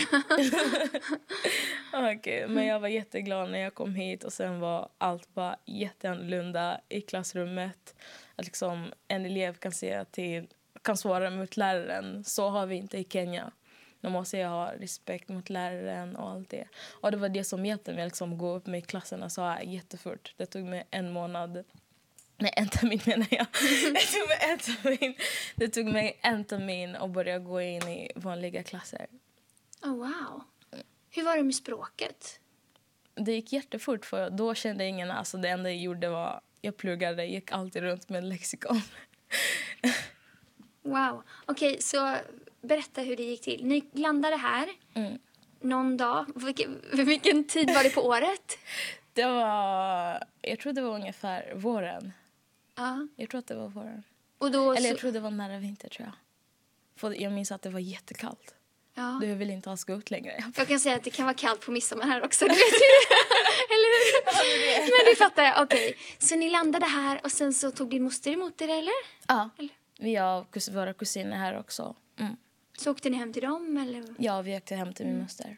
Okay, 2.17 2.47
men 2.47 2.67
jag 2.67 2.81
var 2.81 2.89
jätteglad 2.89 3.51
när 3.51 3.59
jag 3.59 3.75
kom 3.75 3.95
hit 3.95 4.25
och 4.25 4.33
sen 4.33 4.61
var 4.61 4.89
allt 4.99 5.35
bara 5.35 5.57
jätteannorlunda 5.67 6.81
i 6.89 7.01
klassrummet. 7.01 7.95
Att 8.37 8.45
liksom 8.45 8.93
en 9.09 9.27
elev 9.27 9.55
kan 9.55 9.73
säga 9.73 10.05
till 10.05 10.47
kan 10.83 10.97
svara 10.97 11.31
mot 11.31 11.57
läraren. 11.57 12.25
Så 12.25 12.49
har 12.49 12.67
vi 12.67 12.77
inte 12.77 12.99
i 12.99 13.05
Kenya. 13.05 13.51
Då 14.01 14.11
måste 14.11 14.39
jag 14.39 14.49
ha 14.49 14.73
respekt 14.73 15.29
mot 15.29 15.51
läraren 15.51 16.17
och 16.17 16.31
allt 16.31 16.51
det. 16.51 16.69
Och 17.01 17.11
det 17.11 17.17
var 17.17 17.29
det 17.29 17.45
som 17.45 17.67
hjälpte 17.67 17.93
mig 17.93 18.05
liksom, 18.05 18.33
att 18.33 18.39
gå 18.39 18.55
upp 18.55 18.67
med 18.67 18.87
klasserna 18.87 19.31
så 19.31 19.43
här 19.43 19.63
jättefort. 19.63 20.35
Det 20.37 20.47
tog 20.47 20.65
mig 20.65 20.87
en 20.91 21.13
månad. 21.13 21.65
Nej, 22.37 22.53
en 22.57 22.69
termin 22.69 23.01
menar 23.07 23.27
jag. 23.31 23.47
Det 23.95 24.01
tog 24.01 24.29
mig 24.29 24.39
en 24.41 24.59
termin, 24.59 25.15
det 25.57 25.69
tog 25.69 25.87
mig 25.87 26.19
en 26.23 26.45
termin 26.45 26.97
att 26.97 27.11
börja 27.11 27.39
gå 27.39 27.61
in 27.61 27.83
i 27.83 28.13
vanliga 28.15 28.63
klasser. 28.63 29.07
Oh, 29.83 29.97
wow. 29.97 30.43
Hur 31.11 31.25
var 31.25 31.37
det 31.37 31.43
med 31.43 31.55
språket? 31.55 32.41
Det 33.15 33.33
gick 33.33 33.53
jättefort 33.53 34.05
för 34.05 34.31
då 34.31 34.55
kände 34.55 34.85
ingen, 34.85 35.11
alltså 35.11 35.37
det 35.37 35.49
enda 35.49 35.71
jag 35.71 35.79
gjorde 35.79 36.09
var 36.09 36.41
jag 36.61 36.77
pluggade, 36.77 37.25
gick 37.25 37.53
alltid 37.53 37.83
runt 37.83 38.09
med 38.09 38.25
lexikon. 38.25 38.81
Wow. 40.83 41.23
Okej, 41.47 41.71
okay, 41.71 41.81
så 41.81 42.17
berätta 42.61 43.01
hur 43.01 43.17
det 43.17 43.23
gick 43.23 43.41
till. 43.41 43.67
Ni 43.67 43.85
landade 43.93 44.37
här 44.37 44.69
mm. 44.95 45.19
någon 45.61 45.97
dag. 45.97 46.27
Vilken, 46.35 46.81
vilken 46.93 47.45
tid 47.45 47.75
var 47.75 47.83
det 47.83 47.91
på 47.91 48.07
året? 48.07 48.59
Det 49.13 49.25
var, 49.25 50.25
jag 50.43 50.59
tror 50.59 50.73
det 50.73 50.83
var 50.83 50.95
ungefär 50.95 51.55
våren. 51.55 52.13
Ja. 52.77 53.09
Jag 53.17 53.31
tror 53.31 53.39
att 53.39 53.47
det 53.47 53.55
var 53.55 53.69
våren. 53.69 54.03
Och 54.39 54.51
då, 54.51 54.73
Eller 54.73 54.89
jag 54.89 54.99
tror 54.99 55.13
det 55.13 55.21
var 55.21 55.31
nära 55.31 55.59
vinter 55.59 55.89
tror 55.89 56.07
jag. 56.07 56.15
För 57.01 57.23
jag 57.23 57.33
minns 57.33 57.53
att 57.53 57.63
det 57.63 57.71
var 57.71 57.81
jättekallt. 57.81 58.55
Ja. 58.95 59.19
Du 59.21 59.35
vill 59.35 59.51
inte 59.51 59.77
gå 59.87 59.95
ut 59.95 60.11
längre. 60.11 60.45
Jag 60.57 60.69
kan 60.69 60.81
säga 60.81 60.97
att 60.97 61.05
det 61.05 61.11
kan 61.11 61.27
vara 61.27 61.35
kallt 61.35 61.61
på 61.61 61.71
midsommar 61.71 62.05
här 62.05 62.25
också. 62.25 62.45
Du 62.45 62.49
vet 62.49 62.59
eller 63.71 63.89
Men 64.81 65.13
det 65.13 65.17
fattar 65.19 65.43
jag. 65.43 65.63
Okej. 65.63 65.91
Okay. 65.91 65.95
Så 66.19 66.37
ni 66.37 66.51
landade 66.51 66.87
här 66.87 67.21
och 67.25 67.33
sen 67.33 67.55
så 67.55 67.71
tog 67.71 67.91
din 67.91 68.03
moster 68.03 68.31
emot 68.31 68.61
er 68.61 68.69
eller? 68.69 68.93
Ja. 69.27 69.51
Eller? 69.59 69.71
Vi 69.99 70.15
har 70.17 70.71
våra 70.73 70.95
kusiner 70.95 71.37
här 71.37 71.59
också. 71.59 71.97
Mm. 72.19 72.37
Så 72.79 72.91
åkte 72.91 73.11
ni 73.11 73.17
hem 73.17 73.33
till 73.33 73.43
dem? 73.43 73.77
Eller? 73.77 74.05
Ja, 74.19 74.43
vi 74.43 74.57
åkte 74.57 74.75
hem 74.75 74.93
till 74.93 75.07
min 75.07 75.15
mm. 75.15 75.25
moster. 75.25 75.57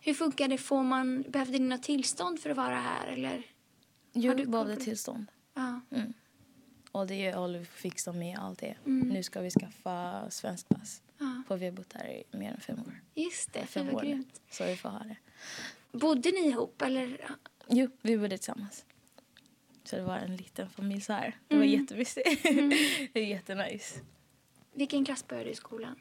Hur 0.00 0.14
funkar 0.14 0.48
det? 0.48 0.58
Får 0.58 0.82
man, 0.82 1.22
behövde 1.28 1.58
ni 1.58 1.68
något 1.68 1.82
tillstånd 1.82 2.40
för 2.40 2.50
att 2.50 2.56
vara 2.56 2.80
här? 2.80 3.06
Eller? 3.06 3.42
Jo, 4.12 4.34
vi 4.34 4.46
behövde 4.46 4.76
tillstånd. 4.76 5.26
Ja. 5.54 5.80
Mm. 5.90 6.12
Och 6.92 7.06
det 7.06 7.32
håller 7.32 7.58
vi 7.58 7.64
fixa 7.64 8.12
med 8.12 8.38
allt 8.38 8.58
det. 8.58 8.76
Mm. 8.86 9.08
Nu 9.08 9.22
ska 9.22 9.40
vi 9.40 9.50
skaffa 9.50 10.30
svensk 10.30 10.68
pass. 10.68 11.02
Ja. 11.18 11.42
För 11.48 11.56
vi 11.56 11.64
har 11.64 11.72
bott 11.72 11.92
här 11.92 12.08
i 12.08 12.36
mer 12.36 12.50
än 12.50 12.60
fem 12.60 12.78
år. 12.78 13.00
Just 13.14 13.52
det, 13.52 13.66
fem 13.66 13.94
år 13.94 14.00
grymt. 14.00 14.40
Så 14.50 14.64
vi 14.64 14.76
får 14.76 14.88
ha 14.88 14.98
det. 14.98 15.16
Bodde 15.98 16.30
ni 16.30 16.48
ihop 16.48 16.82
eller? 16.82 17.30
Jo, 17.68 17.88
vi 18.02 18.18
bodde 18.18 18.38
tillsammans. 18.38 18.84
Så 19.84 19.96
det 19.96 20.02
var 20.02 20.16
en 20.16 20.36
liten 20.36 20.70
familj 20.70 21.00
så 21.00 21.12
här. 21.12 21.38
Det 21.48 21.56
var 21.56 21.62
mm. 21.62 21.80
jättemysigt. 21.80 22.44
Mm. 22.44 22.68
det 23.12 23.20
är 23.20 23.26
jättenice. 23.26 24.00
Vilken 24.72 25.04
klass 25.04 25.26
började 25.26 25.48
du 25.48 25.52
i 25.52 25.54
skolan? 25.54 25.96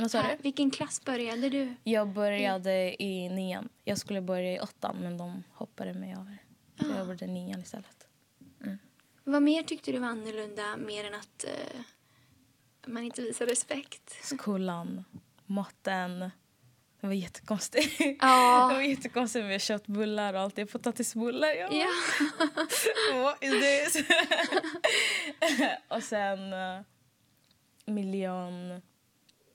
Vad 0.00 0.10
sa 0.10 0.22
du? 0.22 0.36
Vilken 0.42 0.70
klass 0.70 1.04
började 1.04 1.48
du? 1.48 1.74
Jag 1.84 2.08
började 2.08 3.02
i 3.02 3.28
nian. 3.28 3.68
Jag 3.84 3.98
skulle 3.98 4.20
börja 4.20 4.52
i 4.52 4.60
åttan 4.60 4.96
men 5.00 5.18
de 5.18 5.44
hoppade 5.52 5.94
mig 5.94 6.12
över. 6.12 6.38
Så 6.80 6.92
ah. 6.92 6.96
jag 6.96 7.06
började 7.06 7.26
nian 7.26 7.60
istället. 7.60 8.06
Mm. 8.64 8.78
Vad 9.24 9.42
mer 9.42 9.62
tyckte 9.62 9.92
du 9.92 9.98
var 9.98 10.08
annorlunda 10.08 10.76
mer 10.76 11.04
än 11.04 11.14
att 11.14 11.44
uh, 11.44 11.80
man 12.86 13.02
inte 13.02 13.22
visar 13.22 13.46
respekt? 13.46 14.18
Skolan, 14.22 15.04
matten, 15.46 16.30
det 17.00 17.06
var 17.06 17.14
jättekonstigt. 17.14 18.00
Ja. 18.20 18.68
Det 18.70 18.74
var 18.74 18.82
jättekonstigt 18.82 19.44
med 19.44 19.62
köttbullar 19.62 20.34
och 20.34 20.40
allt 20.40 20.56
det. 20.56 20.66
Potatisbullar. 20.66 21.48
Ja. 21.48 21.68
ja. 21.72 21.88
What 23.22 23.36
is 23.40 23.52
this? 23.62 24.04
och 25.88 26.02
sen 26.02 26.52
uh, 26.52 26.80
miljon 27.86 28.82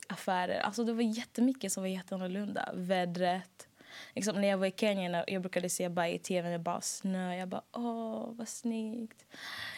affärer. 0.08 0.60
Alltså 0.60 0.84
det 0.84 0.92
var 0.92 1.02
jättemycket 1.02 1.72
som 1.72 1.82
var 1.82 1.88
jätteannorlunda. 1.88 2.70
Vädret. 2.74 3.68
Liksom 4.14 4.40
när 4.40 4.48
jag 4.48 4.58
var 4.58 4.66
i 4.66 4.74
Kenya 4.76 5.08
när 5.08 5.24
jag 5.26 5.42
brukade 5.42 5.70
se 5.70 5.88
bara 5.88 6.08
i 6.08 6.18
tv 6.18 6.50
när 6.50 6.58
bara 6.58 6.80
snö. 6.80 7.36
Jag 7.36 7.48
bara 7.48 7.62
åh 7.72 8.28
vad 8.32 8.48
snyggt. 8.48 9.24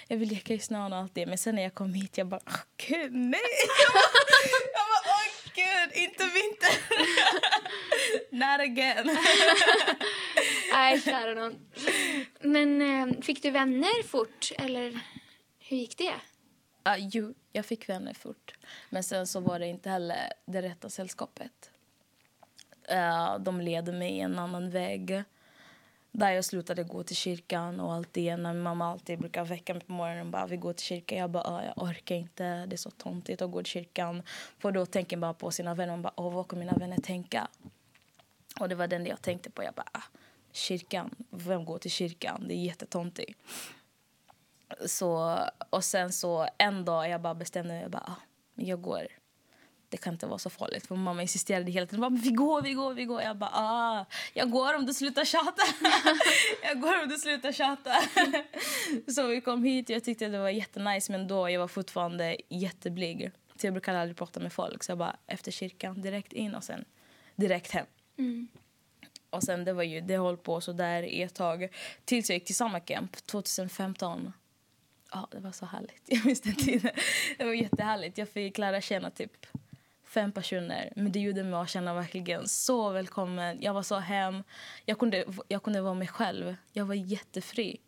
Jag 0.09 0.17
vill 0.17 0.29
leka 0.29 0.55
i 0.55 0.59
snön 0.59 0.93
och 0.93 0.99
allt 0.99 1.15
det. 1.15 1.27
Men 1.27 1.39
sen 1.39 1.55
när 1.55 1.63
jag 1.63 1.75
kom 1.75 1.95
hit 1.95 2.19
jag 2.19 2.27
bara 2.27 2.41
åh 2.47 2.61
gud 2.89 3.15
nej. 3.15 3.41
jag 4.73 4.87
bara 4.93 5.03
åh 5.07 5.19
gud 5.55 6.03
inte 6.03 6.25
vinter. 6.25 6.75
Not 8.31 8.61
again. 8.61 9.07
Nej, 10.73 11.01
kära 11.01 11.35
någon. 11.35 11.55
Men 12.41 12.83
eh, 12.83 13.21
fick 13.23 13.43
du 13.43 13.51
vänner 13.51 14.03
fort, 14.03 14.53
eller 14.59 15.01
hur 15.59 15.77
gick 15.77 15.99
det? 15.99 16.15
Uh, 16.89 17.09
jo, 17.13 17.35
jag 17.53 17.67
fick 17.67 17.89
vänner 17.89 18.15
fort. 18.15 18.55
Men 18.91 19.03
sen 19.03 19.27
så 19.27 19.41
var 19.41 19.59
det 19.59 19.67
inte 19.67 19.91
heller 19.91 20.33
det 20.47 20.63
rätta 20.63 20.89
sällskapet. 20.89 21.71
Uh, 22.93 23.39
de 23.39 23.61
ledde 23.61 23.93
mig 23.93 24.21
en 24.21 24.39
annan 24.39 24.71
väg. 24.71 25.23
Där 26.13 26.31
jag 26.31 26.45
slutade 26.45 26.83
gå 26.83 27.03
till 27.03 27.17
kyrkan 27.17 27.81
och 27.81 27.95
allt 27.95 28.13
det. 28.13 28.37
När 28.37 28.55
mamma 28.55 28.93
alltid 28.93 29.19
brukar 29.19 29.45
väcka 29.45 29.75
mig 29.75 29.83
på 29.83 29.93
morgonen 29.93 30.27
och 30.27 30.33
bara 30.33 30.47
vi 30.47 30.57
går 30.57 30.73
till 30.73 30.87
kyrkan. 30.87 31.19
Jag 31.19 31.31
bara 31.31 31.43
ah, 31.43 31.65
jag 31.65 31.83
orkar 31.83 32.15
inte. 32.15 32.67
Det 32.67 32.75
är 32.75 32.77
så 32.77 32.91
tomtigt 32.91 33.43
att 33.43 33.51
gå 33.51 33.63
till 33.63 33.73
kyrkan. 33.73 34.23
För 34.59 34.73
då 34.73 34.87
tänker 34.87 35.17
man 35.17 35.29
bara 35.29 35.35
på 35.35 35.51
sina 35.51 35.75
vänner. 35.75 35.93
Man 35.93 36.03
bara, 36.03 36.13
Åh, 36.17 36.35
vad 36.35 36.49
kommer 36.49 36.65
mina 36.65 36.77
vänner 36.79 36.97
tänka? 36.97 37.49
Och 38.61 38.69
det 38.69 38.75
var 38.75 38.87
den 38.87 39.07
jag 39.07 39.23
tänkte 39.23 39.51
på. 39.51 39.63
Jag 39.63 39.75
bara, 39.75 39.89
ah, 39.93 40.03
kyrkan, 40.53 41.15
vem 41.31 41.65
går 41.65 41.79
till 41.79 41.91
kyrkan? 41.91 42.45
Det 42.49 42.55
är 42.55 42.65
jättetomtigt. 42.65 43.39
Så, 44.87 45.39
och 45.71 45.85
sen 45.85 46.13
så 46.13 46.49
en 46.59 46.85
dag 46.85 47.09
jag 47.09 47.21
bara 47.21 47.35
bestämde 47.35 47.73
mig, 47.73 47.83
jag 47.83 47.91
bara, 47.91 48.05
ah, 48.07 48.23
jag 48.55 48.81
går. 48.83 49.07
det 49.89 49.97
kan 49.97 50.13
inte 50.13 50.27
vara 50.27 50.39
så 50.39 50.51
farligt. 50.51 50.87
För 50.87 50.97
mamma 50.97 51.23
insisterade 51.23 51.71
hela 51.71 51.87
tiden. 51.87 52.01
Bara, 52.01 52.21
vi 52.23 52.31
går, 52.31 52.63
vi 52.63 52.73
går, 52.73 52.95
vi 52.95 53.05
går. 53.05 53.23
Jag 53.23 53.37
bara, 53.37 53.51
ah, 53.55 54.07
jag 54.35 54.51
går 54.51 54.75
om 54.75 54.87
du 54.87 54.95
slutar 54.95 55.25
tjata. 55.25 55.63
jag 56.63 56.81
går 56.81 57.03
om 57.03 57.09
du 57.09 57.17
slutar 57.17 57.53
tjata. 57.53 57.95
så 59.15 59.27
vi 59.27 59.41
kom 59.41 59.65
hit. 59.65 59.89
Jag 59.89 60.05
tyckte 60.05 60.29
det 60.29 60.39
var 60.39 60.49
jättenice, 60.49 61.13
men 61.13 61.29
då 61.29 61.51
jag 61.51 61.61
var 61.61 61.69
fortfarande 61.69 62.37
jätteblyg. 62.49 63.31
Så 63.57 63.67
jag 63.67 63.75
brukade 63.75 64.01
aldrig 64.01 64.17
prata 64.17 64.41
med 64.41 64.53
folk. 64.53 64.85
Så 64.85 64.91
jag 64.91 64.99
bara, 64.99 65.17
efter 65.27 65.51
kyrkan, 65.53 66.03
direkt 66.03 66.33
in 66.33 66.55
och 66.55 66.65
sen 66.65 66.85
direkt 67.37 67.71
hem. 67.71 67.87
Mm. 68.19 68.49
Och 69.31 69.43
sen 69.43 69.65
det 69.65 69.73
var 69.73 69.83
ju, 69.83 70.01
det 70.01 70.17
höll 70.17 70.37
på 70.37 70.61
så 70.61 70.73
där 70.73 71.03
i 71.03 71.23
ett 71.23 71.35
tag. 71.35 71.69
Tills 72.05 72.31
jag 72.31 72.35
gick 72.35 72.45
till 72.45 72.57
sommarcamp 72.57 73.27
2015. 73.27 74.33
Ja, 75.13 75.29
det 75.31 75.39
var 75.39 75.53
så 75.53 75.67
härligt. 75.67 76.03
Jag 76.07 76.27
minns 76.27 76.41
den 76.41 76.55
tiden. 76.55 76.91
Det 77.39 77.45
var 77.45 77.53
jättehärligt. 77.53 78.19
Jag 78.19 78.29
fick 78.29 78.59
lära 78.59 78.81
känna 78.81 79.11
typ 79.11 79.47
fem 80.05 80.33
personer. 80.33 80.93
Men 80.97 81.13
det 81.13 81.21
gjorde 81.21 81.45
mig 81.45 81.61
att 81.61 81.69
känna 81.69 81.95
verkligen 81.95 82.49
så 82.49 82.91
välkommen. 82.91 83.59
Jag 83.61 83.75
var 83.75 83.83
så 83.83 83.97
hem. 83.97 84.45
Jag 84.85 84.99
kunde, 84.99 85.25
jag 85.49 85.63
kunde 85.63 85.81
vara 85.81 85.95
mig 85.95 86.09
själv. 86.09 86.57
Jag 86.73 86.85
var 86.85 86.95
jättefri. 86.95 87.81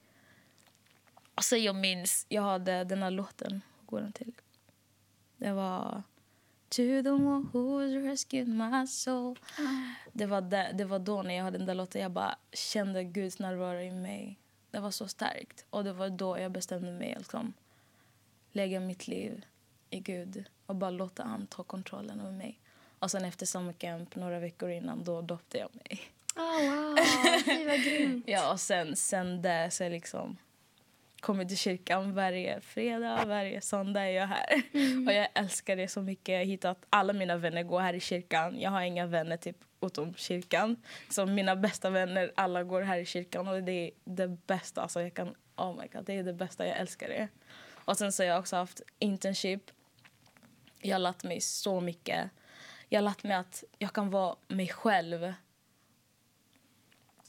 Och 1.35 1.45
så 1.45 1.57
jag 1.57 1.77
minns, 1.77 2.27
jag 2.29 2.43
hade 2.43 2.85
den 2.85 3.03
här 3.03 3.11
låten. 3.11 3.63
Går 3.87 4.01
den 4.01 4.13
till? 4.13 4.33
Det 5.37 5.53
var... 5.53 6.03
To 6.69 7.03
the 7.03 7.11
one 7.11 7.47
who 7.53 7.81
rescued 7.81 8.49
my 8.49 8.87
soul. 8.87 9.39
Det, 10.13 10.27
var 10.27 10.41
det, 10.41 10.71
det 10.75 10.85
var 10.85 10.99
då 10.99 11.23
när 11.23 11.35
jag 11.35 11.45
hade 11.45 11.59
den 11.59 11.67
där 11.67 11.75
låten 11.75 12.03
jag 12.03 12.11
bara 12.11 12.39
kände 12.53 13.05
Guds 13.05 13.39
närvaro 13.39 13.81
i 13.81 13.91
mig. 13.91 14.40
Det 14.71 14.81
var 14.81 14.91
så 14.91 15.09
starkt. 15.09 15.65
Och 15.71 15.85
det 15.85 15.93
var 15.93 16.11
då 16.11 16.39
jag 16.39 16.53
bestämde 16.53 16.93
mig 16.93 17.13
att 17.13 17.19
liksom, 17.19 17.53
lägga 18.53 18.81
mitt 18.81 19.09
liv 19.09 19.45
i 19.91 20.01
Gud 20.01 20.45
och 20.67 20.77
bara 20.77 20.91
låta 20.91 21.23
han 21.23 21.47
ta 21.47 21.63
kontrollen 21.63 22.21
över 22.21 22.33
mig. 22.33 22.61
Och 22.99 23.11
sen 23.11 23.25
efter 23.25 23.47
sommarcamp, 23.47 24.17
några 24.17 24.39
veckor 24.39 24.71
innan, 24.71 25.05
då 25.05 25.23
döpte 25.23 25.59
jag 25.59 25.69
mig. 25.75 26.01
Oh, 26.37 26.71
wow, 26.71 26.95
det 27.45 27.65
var 27.65 27.85
grymt. 27.85 28.25
ja, 28.29 28.53
och 28.53 28.61
sen, 28.61 28.97
sen 28.97 29.43
dess 29.43 29.81
är 29.81 29.91
liksom 29.91 30.37
kommer 31.21 31.45
till 31.45 31.59
kyrkan 31.59 32.15
varje 32.15 32.61
fredag, 32.61 33.25
varje 33.27 33.61
söndag 33.61 34.01
är 34.01 34.11
jag 34.11 34.27
här. 34.27 34.63
Mm. 34.73 35.09
Och 35.09 35.15
jag 35.15 35.29
älskar 35.35 35.77
det 35.77 35.89
så 35.89 36.03
mycket. 36.03 36.29
Jag 36.29 36.39
har 36.39 36.45
hittat 36.45 36.87
alla 36.91 37.13
mina 37.13 37.37
vänner 37.37 37.63
går 37.63 37.81
här 37.81 37.95
i 37.95 38.01
kyrkan. 38.01 38.61
Jag 38.61 38.71
har 38.71 38.83
inga 38.83 39.07
vänner 39.07 39.37
typ 39.37 39.57
utom 39.81 40.15
kyrkan. 40.15 40.77
Så 41.09 41.27
mina 41.27 41.57
bästa 41.57 41.91
vänner, 41.91 42.33
alla 42.35 42.63
går 42.65 42.83
här 42.83 42.99
i 42.99 43.05
kyrkan 43.05 43.49
och 43.49 43.63
det 43.63 43.73
är 43.73 43.91
det 44.05 44.29
bästa. 44.29 44.83
Alltså 44.83 45.03
jag 45.03 45.15
kan, 45.15 45.35
oh 45.57 45.77
my 45.81 45.89
god, 45.93 46.05
det 46.05 46.13
är 46.13 46.23
det 46.23 46.33
bästa. 46.33 46.67
Jag 46.67 46.77
älskar 46.77 47.09
det. 47.09 47.29
Och 47.85 47.99
sen 47.99 48.13
så 48.13 48.23
har 48.23 48.29
jag 48.29 48.39
också 48.39 48.57
haft 48.57 48.81
internship. 48.99 49.71
Jag 50.81 50.95
har 50.95 51.01
lärt 51.01 51.25
mig 51.25 51.41
så 51.41 51.81
mycket. 51.81 52.31
Jag 52.89 52.99
har 52.99 53.05
lärt 53.05 53.23
mig 53.23 53.37
att 53.37 53.65
jag 53.79 53.93
kan 53.93 54.11
vara 54.11 54.37
mig 54.49 54.69
själv 54.69 55.33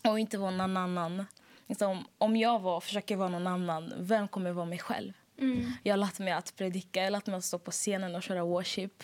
och 0.04 0.20
inte 0.20 0.38
vara 0.38 0.52
någon 0.52 0.78
annan. 0.78 1.26
Liksom, 1.68 2.08
om 2.18 2.38
jag 2.38 2.60
var, 2.60 2.82
försöker 2.82 3.16
vara 3.16 3.30
någon 3.30 3.48
annan, 3.48 3.94
vem 3.98 4.28
kommer 4.28 4.52
vara 4.52 4.66
mig 4.66 4.80
själv? 4.80 5.14
Mm. 5.38 5.72
Jag 5.84 5.94
har 5.94 5.98
lärt 5.98 6.20
mig 6.20 6.34
att 6.34 6.56
predika, 6.56 7.00
jag 7.00 7.06
har 7.06 7.12
lärt 7.12 7.28
mig 7.28 7.36
att 7.36 7.44
stå 7.44 7.60
på 7.60 7.72
scenen 7.72 8.16
och 8.16 8.24
köra 8.24 8.44
worship. 8.44 9.04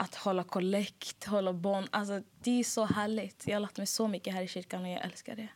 Att 0.00 0.14
hålla 0.14 0.44
kollekt, 0.44 1.24
hålla 1.24 1.52
bond. 1.52 1.88
Alltså, 1.90 2.22
det 2.42 2.60
är 2.60 2.64
så 2.64 2.84
härligt. 2.84 3.44
Jag 3.46 3.54
har 3.54 3.60
lärt 3.60 3.76
mig 3.76 3.86
så 3.86 4.08
mycket 4.08 4.34
här 4.34 4.42
i 4.42 4.48
kyrkan 4.48 4.82
och 4.82 4.88
jag 4.88 5.04
älskar 5.04 5.36
det. 5.36 5.48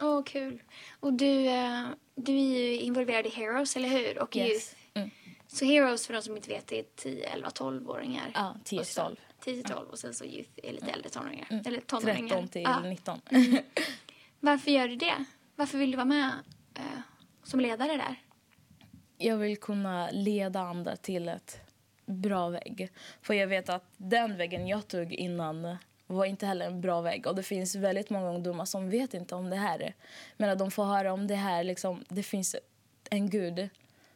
Åh, 0.00 0.18
oh, 0.18 0.24
kul. 0.24 0.62
Och 1.00 1.12
du, 1.12 1.48
uh, 1.48 1.88
du 2.14 2.32
är 2.32 2.58
ju 2.58 2.80
involverad 2.80 3.26
i 3.26 3.28
Heroes, 3.28 3.76
eller 3.76 3.88
hur? 3.88 4.22
Och 4.22 4.36
yes. 4.36 4.74
Mm. 4.94 5.10
Så 5.46 5.64
Heroes, 5.64 6.06
för 6.06 6.14
de 6.14 6.22
som 6.22 6.36
inte 6.36 6.48
vet, 6.48 6.72
är 6.72 6.84
10, 6.96 7.26
11, 7.26 7.48
12-åringar. 7.48 8.30
Ja, 8.34 8.56
10 8.64 8.84
12. 8.84 9.16
10 9.40 9.62
12 9.62 9.88
och 9.88 9.98
sen 9.98 10.14
så 10.14 10.24
Youth 10.24 10.50
är 10.62 10.72
lite 10.72 10.84
mm. 10.84 10.94
äldre 10.94 11.10
tonåringar. 11.10 11.46
Mm. 11.50 11.62
Eller 11.66 11.80
tonåringar. 11.80 12.28
13 12.28 12.48
till 12.48 12.62
ja. 12.62 12.80
19. 12.80 13.20
Varför 14.40 14.70
gör 14.70 14.88
du 14.88 14.96
det? 14.96 15.24
Varför 15.56 15.78
vill 15.78 15.90
du 15.90 15.96
vara 15.96 16.04
med 16.04 16.30
eh, 16.74 17.00
som 17.42 17.60
ledare 17.60 17.96
där? 17.96 18.16
Jag 19.18 19.36
vill 19.36 19.56
kunna 19.56 20.10
leda 20.10 20.60
andra 20.60 20.96
till 20.96 21.28
ett 21.28 21.71
bra 22.06 22.48
väg. 22.48 22.92
För 23.22 23.34
jag 23.34 23.46
vet 23.46 23.68
att 23.68 23.84
den 23.96 24.36
vägen 24.36 24.66
jag 24.66 24.88
tog 24.88 25.12
innan 25.12 25.76
var 26.06 26.24
inte 26.24 26.46
heller 26.46 26.66
en 26.66 26.80
bra 26.80 27.00
väg. 27.00 27.26
Och 27.26 27.34
det 27.34 27.42
finns 27.42 27.74
väldigt 27.74 28.10
många 28.10 28.30
ungdomar 28.30 28.64
som 28.64 28.90
vet 28.90 29.14
inte 29.14 29.34
om 29.34 29.50
det 29.50 29.56
här. 29.56 29.94
Men 30.36 30.50
att 30.50 30.58
de 30.58 30.70
får 30.70 30.84
höra 30.84 31.12
om 31.12 31.26
det 31.26 31.34
här, 31.34 31.64
liksom, 31.64 32.04
det 32.08 32.22
finns 32.22 32.56
en 33.10 33.30
gud 33.30 33.68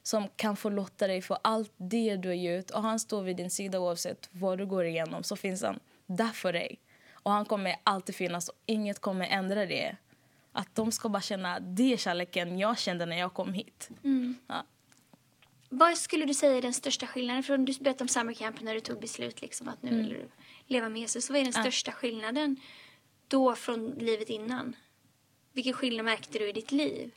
som 0.03 0.29
kan 0.37 0.57
förlåta 0.57 1.07
dig 1.07 1.23
för 1.23 1.39
allt 1.43 1.73
det 1.77 2.17
du 2.17 2.29
har 2.29 2.35
gjort. 2.35 2.71
Och 2.71 2.83
han 2.83 3.01
står 3.01 3.23
vid 3.23 3.37
din 3.37 3.51
sida 3.51 3.81
oavsett 3.81 4.29
vad 4.33 4.59
du 4.59 4.67
går 4.67 4.85
igenom. 4.85 5.23
Så 5.23 5.37
finns 5.37 5.63
han 5.63 5.81
där 6.07 6.29
för 6.29 6.53
dig. 6.53 6.79
Och 7.13 7.33
han 7.33 7.45
kommer 7.45 7.77
alltid 7.83 8.15
finnas 8.15 8.49
och 8.49 8.57
inget 8.67 8.99
kommer 8.99 9.27
ändra 9.27 9.67
det. 9.67 9.97
Att 10.53 10.75
de 10.75 10.93
ska 10.93 11.09
bara 11.09 11.23
känna 11.23 11.61
det 11.61 12.01
kärleken 12.01 12.59
jag 12.59 12.79
kände 12.79 13.07
när 13.07 13.19
jag 13.19 13.35
kom 13.35 13.53
hit. 13.53 13.89
Mm. 14.05 14.35
Ja. 14.47 14.65
Vad 15.69 15.99
skulle 15.99 16.25
du 16.25 16.35
säga 16.35 16.57
är 16.57 16.63
den 16.63 16.73
största 16.73 17.07
skillnaden? 17.07 17.43
Från 17.43 17.65
du 17.65 17.73
berättade 17.81 18.05
om 18.05 18.09
summer 18.09 18.33
camp 18.33 18.61
när 18.61 18.75
du 18.75 18.81
tog 18.81 19.01
beslut 19.01 19.43
liksom 19.43 19.69
att 19.69 19.83
nu 19.83 19.91
mm. 19.91 20.03
vill 20.03 20.13
du 20.15 20.29
leva 20.67 20.89
med 20.89 21.01
Jesus. 21.01 21.31
Vad 21.31 21.39
är 21.39 21.45
den 21.45 21.53
största 21.53 21.93
skillnaden 21.93 22.57
då 23.29 23.55
från 23.55 23.91
livet 23.91 24.31
innan? 24.31 24.77
Vilken 25.53 25.73
skillnad 25.73 26.05
märkte 26.05 26.39
du 26.39 26.49
i 26.49 26.53
ditt 26.53 26.73
liv? 26.73 27.15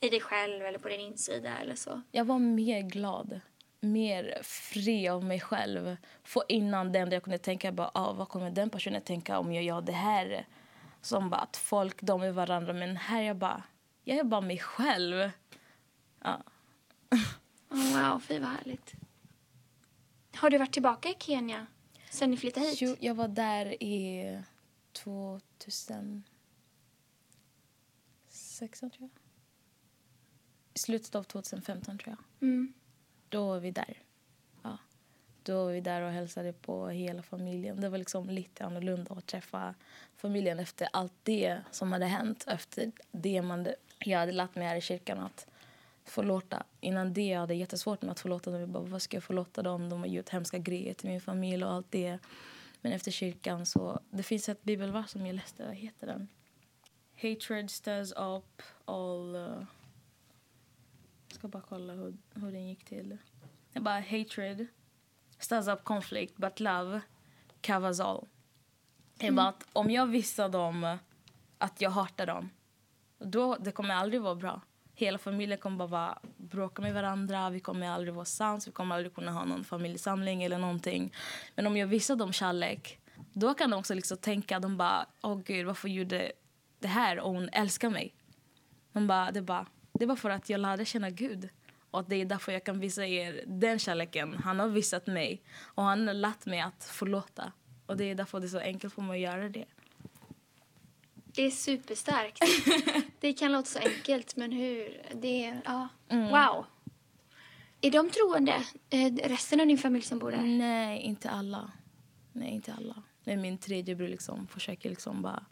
I 0.00 0.08
dig 0.08 0.20
själv 0.20 0.64
eller 0.64 0.78
på 0.78 0.88
din 0.88 1.00
insida 1.00 1.58
eller 1.58 1.74
så? 1.74 2.02
Jag 2.10 2.24
var 2.24 2.38
mer 2.38 2.80
glad. 2.80 3.40
Mer 3.80 4.40
fri 4.42 5.08
av 5.08 5.24
mig 5.24 5.40
själv. 5.40 5.96
För 6.24 6.42
innan 6.48 6.92
det 6.92 6.98
enda 6.98 7.16
jag 7.16 7.22
kunde 7.22 7.38
tänka 7.38 7.72
bara, 7.72 7.90
ah, 7.94 8.12
vad 8.12 8.28
kommer 8.28 8.50
den 8.50 8.70
personen 8.70 9.02
tänka 9.02 9.38
om 9.38 9.52
jag 9.52 9.64
gör 9.64 9.80
det 9.80 9.92
här? 9.92 10.46
som 11.06 11.30
bara 11.30 11.40
att 11.40 11.56
folk 11.56 12.02
de 12.02 12.22
är 12.22 12.32
varandra. 12.32 12.72
Men 12.72 12.96
här 12.96 13.22
är 13.22 13.26
jag 13.26 13.36
bara, 13.36 13.62
jag 14.04 14.18
är 14.18 14.24
bara 14.24 14.40
mig 14.40 14.58
själv. 14.58 15.30
Ja. 16.22 16.42
Oh, 17.70 18.10
wow, 18.10 18.20
fy 18.20 18.38
vad 18.38 18.48
härligt. 18.48 18.94
Har 20.34 20.50
du 20.50 20.58
varit 20.58 20.72
tillbaka 20.72 21.08
i 21.08 21.16
Kenya 21.18 21.66
sen 22.10 22.30
ni 22.30 22.36
flyttade 22.36 22.66
hit? 22.66 22.80
Jo, 22.80 22.96
jag 23.00 23.14
var 23.14 23.28
där 23.28 23.82
i 23.82 24.42
2016 24.92 26.22
tror 28.90 28.90
jag. 28.98 29.10
I 30.74 30.78
slutet 30.78 31.14
av 31.14 31.22
2015 31.22 31.98
tror 31.98 32.16
jag. 32.18 32.48
Mm. 32.48 32.72
Då 33.28 33.46
var 33.46 33.60
vi 33.60 33.70
där. 33.70 34.02
Då 35.46 35.64
var 35.64 35.72
vi 35.72 35.80
där 35.80 36.02
och 36.02 36.10
hälsade 36.10 36.52
på 36.52 36.88
hela 36.88 37.22
familjen. 37.22 37.80
Det 37.80 37.88
var 37.88 37.98
liksom 37.98 38.30
lite 38.30 38.64
annorlunda 38.64 39.14
att 39.14 39.26
träffa 39.26 39.74
familjen 40.16 40.58
efter 40.58 40.88
allt 40.92 41.12
det 41.22 41.60
som 41.70 41.92
hade 41.92 42.06
hänt. 42.06 42.44
Efter 42.48 42.92
det 43.12 43.42
man, 43.42 43.66
jag 43.98 44.18
hade 44.18 44.32
lärt 44.32 44.54
mig 44.54 44.66
här 44.66 44.76
i 44.76 44.80
kyrkan 44.80 45.18
att 45.18 45.46
förlåta. 46.06 46.62
Innan 46.80 47.12
det 47.12 47.26
jag 47.26 47.40
hade 47.40 47.54
jag 47.54 47.60
jättesvårt 47.60 48.02
med 48.02 48.10
att 48.10 48.20
förlåta 48.20 48.50
dem. 48.50 48.60
Jag 48.60 48.68
bara, 48.68 48.82
vad 48.82 49.02
ska 49.02 49.16
jag 49.16 49.24
förlåta 49.24 49.62
dem? 49.62 49.88
De 49.88 50.00
har 50.00 50.06
gjort 50.06 50.28
hemska 50.28 50.58
grejer 50.58 50.94
till 50.94 51.08
min 51.08 51.20
familj 51.20 51.64
och 51.64 51.72
allt 51.72 51.90
det. 51.90 52.18
Men 52.80 52.92
efter 52.92 53.10
kyrkan 53.10 53.66
så... 53.66 54.00
Det 54.10 54.22
finns 54.22 54.48
ett 54.48 54.62
bibelvers 54.62 55.10
som 55.10 55.26
jag 55.26 55.34
läste. 55.34 55.66
Vad 55.66 55.74
heter 55.74 56.06
den? 56.06 56.28
Hatred 57.14 57.70
stirs 57.70 58.12
up 58.12 58.62
all... 58.84 59.36
Uh, 59.36 59.64
jag 61.28 61.34
ska 61.38 61.48
bara 61.48 61.62
kolla 61.68 61.92
hur, 61.92 62.16
hur 62.34 62.52
den 62.52 62.68
gick 62.68 62.84
till. 62.84 63.18
Jag 63.72 63.82
bara, 63.82 64.00
hatred 64.00 64.66
stirs 65.38 65.68
up 65.68 65.84
conflict 65.84 66.36
but 66.36 66.60
love 66.60 67.00
covers 67.66 68.00
all. 68.00 68.26
Är 69.18 69.32
bara 69.32 69.48
att 69.48 69.66
om 69.72 69.90
jag 69.90 70.06
visar 70.06 70.48
dem 70.48 70.98
att 71.58 71.80
jag 71.80 71.90
hatar 71.90 72.26
dem, 72.26 72.50
då 73.18 73.56
det 73.56 73.72
kommer 73.72 73.94
aldrig 73.94 74.22
vara 74.22 74.34
bra. 74.34 74.60
Hela 74.98 75.18
familjen 75.18 75.58
kommer 75.58 75.88
bara 75.88 76.18
bråka 76.36 76.82
med 76.82 76.94
varandra, 76.94 77.50
vi 77.50 77.60
kommer 77.60 77.88
aldrig 77.88 78.14
vara 78.14 78.24
sams, 78.24 78.68
vi 78.68 78.72
kommer 78.72 78.94
aldrig 78.94 79.14
kunna 79.14 79.32
ha 79.32 79.44
någon 79.44 79.64
familjesamling 79.64 80.42
eller 80.42 80.58
någonting. 80.58 81.12
Men 81.54 81.66
om 81.66 81.76
jag 81.76 81.86
visar 81.86 82.16
dem 82.16 82.32
kärlek, 82.32 82.98
då 83.32 83.54
kan 83.54 83.70
de 83.70 83.78
också 83.80 83.94
liksom 83.94 84.16
tänka, 84.16 84.60
de 84.60 84.76
bara, 84.76 85.06
åh 85.22 85.32
oh, 85.32 85.42
gud, 85.42 85.66
varför 85.66 85.88
gjorde 85.88 86.32
det 86.78 86.88
här 86.88 87.20
och 87.20 87.30
hon 87.30 87.48
älskar 87.48 87.90
mig? 87.90 88.14
De 88.92 89.06
bara, 89.06 89.30
det, 89.30 89.42
bara, 89.42 89.66
det 89.92 90.06
var 90.06 90.16
för 90.16 90.30
att 90.30 90.50
jag 90.50 90.60
lärde 90.60 90.84
känna 90.84 91.10
Gud. 91.10 91.48
Och 91.90 92.04
det 92.08 92.16
är 92.16 92.24
därför 92.24 92.52
jag 92.52 92.64
kan 92.64 92.80
visa 92.80 93.06
er 93.06 93.44
den 93.46 93.78
kärleken 93.78 94.34
han 94.44 94.60
har 94.60 94.68
visat 94.68 95.06
mig. 95.06 95.42
Och 95.60 95.82
han 95.82 96.06
har 96.06 96.14
lärt 96.14 96.46
mig 96.46 96.60
att 96.60 96.84
förlåta. 96.84 97.52
Och 97.86 97.96
det 97.96 98.04
är 98.04 98.14
därför 98.14 98.40
det 98.40 98.46
är 98.46 98.48
så 98.48 98.58
enkelt 98.58 98.94
för 98.94 99.02
mig 99.02 99.26
att 99.26 99.32
göra 99.32 99.48
det. 99.48 99.64
Det 101.14 101.42
är 101.42 101.50
superstarkt. 101.50 102.40
det 103.20 103.32
kan 103.32 103.52
låta 103.52 103.66
så 103.66 103.78
enkelt, 103.78 104.36
men 104.36 104.52
hur... 104.52 105.02
Det 105.14 105.44
är... 105.44 105.62
Ja. 105.64 105.88
Mm. 106.08 106.28
Wow. 106.28 106.66
Är 107.80 107.90
de 107.90 108.10
troende, 108.10 108.64
eh, 108.90 109.14
resten 109.14 109.60
av 109.60 109.66
din 109.66 109.78
familj 109.78 110.04
som 110.04 110.18
bor 110.18 110.30
där? 110.30 110.42
Nej, 110.42 111.00
inte 111.00 111.30
alla. 111.30 111.70
Nej, 112.32 112.50
inte 112.50 112.74
alla. 112.74 113.02
Men 113.24 113.40
min 113.40 113.58
tredje 113.58 113.94
bror 113.94 114.08
liksom 114.08 114.46
försöker 114.46 114.90
liksom 114.90 115.22
bara 115.22 115.44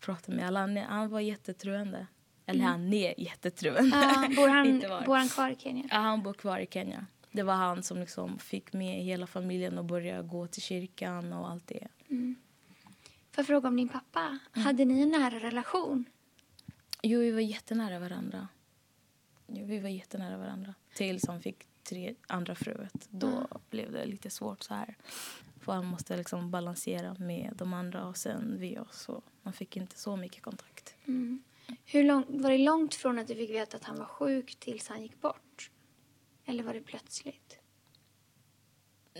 prata 0.00 0.32
med 0.32 0.46
alla. 0.46 0.84
Han 0.88 1.08
var 1.10 1.20
jättetroende. 1.20 2.06
Eller 2.46 2.60
mm. 2.60 2.70
han 2.70 2.92
är 2.92 3.20
jättetroende. 3.20 3.96
Ja, 3.96 4.28
bor, 4.36 4.48
han, 4.48 4.78
bor 5.06 5.16
han 5.16 5.28
kvar 5.28 5.50
i 5.50 5.56
Kenya? 5.56 5.84
Ja, 5.90 5.96
han 5.96 6.22
bor 6.22 6.32
kvar 6.32 6.58
i 6.58 6.66
Kenya. 6.66 7.06
det 7.32 7.42
var 7.42 7.54
han 7.54 7.82
som 7.82 7.98
liksom 7.98 8.38
fick 8.38 8.72
med 8.72 9.04
hela 9.04 9.26
familjen 9.26 9.78
att 9.78 9.84
börja 9.84 10.22
gå 10.22 10.46
till 10.46 10.62
kyrkan 10.62 11.32
och 11.32 11.50
allt 11.50 11.66
det. 11.66 11.88
Får 13.32 13.42
jag 13.42 13.46
fråga 13.46 13.68
om 13.68 13.76
din 13.76 13.88
pappa? 13.88 14.38
Hade 14.52 14.84
ni 14.84 15.00
en 15.00 15.08
nära 15.08 15.38
relation? 15.40 16.04
Jo, 17.02 17.20
vi 17.20 17.30
var 17.30 17.40
jättenära 17.40 17.98
varandra. 17.98 18.48
Jo, 19.46 19.66
vi 19.66 19.78
var 19.78 19.88
jättenära 19.88 20.36
varandra. 20.36 20.74
Tills 20.94 21.26
han 21.26 21.40
fick 21.40 21.66
tre 21.82 22.14
andra 22.26 22.54
fruet. 22.54 23.08
Då 23.10 23.48
blev 23.70 23.92
det 23.92 24.06
lite 24.06 24.30
svårt 24.30 24.62
så 24.62 24.74
här. 24.74 24.96
För 25.60 25.72
han 25.72 25.86
måste 25.86 26.16
liksom 26.16 26.50
balansera 26.50 27.14
med 27.18 27.52
de 27.56 27.72
andra 27.72 28.06
och 28.06 28.16
sen 28.16 28.56
vi 28.58 28.78
oss. 28.78 29.02
Så 29.02 29.22
man 29.42 29.52
fick 29.52 29.76
inte 29.76 29.98
så 29.98 30.16
mycket 30.16 30.42
kontakt. 30.42 30.94
Hur 31.84 32.04
lång, 32.04 32.42
var 32.42 32.50
det 32.50 32.58
långt 32.58 32.94
från 32.94 33.18
att 33.18 33.28
du 33.28 33.34
fick 33.34 33.50
veta 33.50 33.76
att 33.76 33.84
han 33.84 33.98
var 33.98 34.04
sjuk 34.04 34.56
tills 34.60 34.88
han 34.88 35.02
gick 35.02 35.20
bort? 35.20 35.70
Eller 36.44 36.62
var 36.62 36.74
det 36.74 36.80
plötsligt? 36.80 37.58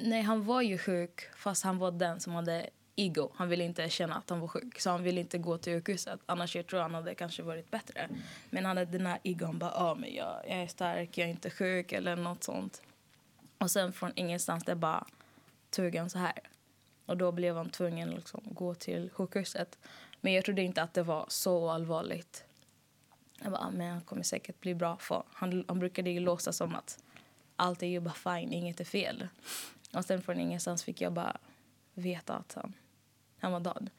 Nej, 0.02 0.22
han 0.22 0.44
var 0.44 0.62
ju 0.62 0.78
sjuk 0.78 1.20
fast 1.36 1.64
han 1.64 1.78
var 1.78 1.90
den 1.90 2.20
som 2.20 2.32
hade 2.32 2.70
ego. 2.96 3.30
Han 3.34 3.48
ville 3.48 3.64
inte 3.64 3.90
känna 3.90 4.14
att 4.14 4.30
han 4.30 4.40
var 4.40 4.48
sjuk. 4.48 4.80
Så 4.80 4.90
han 4.90 5.02
ville 5.02 5.20
inte 5.20 5.38
gå 5.38 5.58
till 5.58 5.72
sjukhuset. 5.72 6.20
Annars 6.26 6.56
jag 6.56 6.66
tror 6.66 6.80
han 6.80 6.94
hade 6.94 7.14
kanske 7.14 7.42
varit 7.42 7.70
bättre. 7.70 8.08
Men 8.50 8.64
han 8.64 8.76
hade 8.76 8.98
den 8.98 9.06
här 9.06 9.18
ego. 9.22 9.46
Han 9.46 9.58
bara, 9.58 9.72
ah, 9.74 9.94
men 9.94 10.14
jag, 10.14 10.42
jag 10.48 10.62
är 10.62 10.66
stark, 10.66 11.18
jag 11.18 11.26
är 11.26 11.30
inte 11.30 11.50
sjuk 11.50 11.92
eller 11.92 12.16
något 12.16 12.44
sånt. 12.44 12.82
Och 13.58 13.70
sen 13.70 13.92
från 13.92 14.12
ingenstans 14.16 14.64
det 14.64 14.74
bara 14.74 15.06
tog 15.70 15.96
han 15.96 16.10
så 16.10 16.18
här. 16.18 16.38
Och 17.06 17.16
då 17.16 17.32
blev 17.32 17.56
han 17.56 17.70
tvungen 17.70 18.08
att 18.08 18.14
liksom 18.14 18.42
gå 18.44 18.74
till 18.74 19.10
sjukhuset. 19.10 19.78
Men 20.20 20.32
jag 20.32 20.44
trodde 20.44 20.62
inte 20.62 20.82
att 20.82 20.94
det 20.94 21.02
var 21.02 21.26
så 21.28 21.70
allvarligt. 21.70 22.44
Jag 23.42 23.52
bara, 23.52 23.60
ah, 23.60 23.70
men 23.70 23.90
han 23.90 24.00
kommer 24.00 24.22
säkert 24.22 24.60
bli 24.60 24.74
bra. 24.74 24.96
För 24.96 25.22
han, 25.32 25.64
han 25.68 25.78
brukade 25.78 26.10
ju 26.10 26.20
låtsas 26.20 26.56
som 26.56 26.74
att 26.74 27.04
allt 27.56 27.82
är 27.82 27.86
ju 27.86 28.00
bara 28.00 28.14
fine, 28.14 28.52
inget 28.52 28.80
är 28.80 28.84
fel. 28.84 29.28
Och 29.94 30.04
sen 30.04 30.22
från 30.22 30.40
ingenstans 30.40 30.84
fick 30.84 31.00
jag 31.00 31.12
bara 31.12 31.36
veta 31.94 32.34
att 32.34 32.52
han, 32.54 32.72
han 33.42 33.52
var 33.52 33.60
död. 33.60 33.90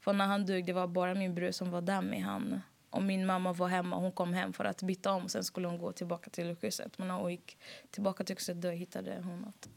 För 0.00 0.12
när 0.12 0.26
han 0.26 0.46
dog, 0.46 0.64
det 0.64 0.72
var 0.72 0.86
bara 0.86 1.14
min 1.14 1.34
bror 1.34 1.50
som 1.50 1.70
var 1.70 1.80
där 1.80 2.02
med 2.02 2.22
han. 2.22 2.60
Och 2.90 3.02
min 3.02 3.26
mamma 3.26 3.52
var 3.52 3.68
hemma, 3.68 3.96
hon 3.96 4.12
kom 4.12 4.32
hem 4.32 4.52
för 4.52 4.64
att 4.64 4.82
byta 4.82 5.12
om. 5.12 5.28
Sen 5.28 5.44
skulle 5.44 5.68
hon 5.68 5.78
gå 5.78 5.92
tillbaka 5.92 6.30
till 6.30 6.44
sjukhuset. 6.44 6.98
Men 6.98 7.08
när 7.08 7.14
hon 7.14 7.30
gick 7.30 7.58
tillbaka 7.90 8.24
till 8.24 8.34
sjukhuset 8.34 8.62
då 8.62 8.68
hittade 8.68 9.22
hon 9.24 9.44
att 9.44 9.68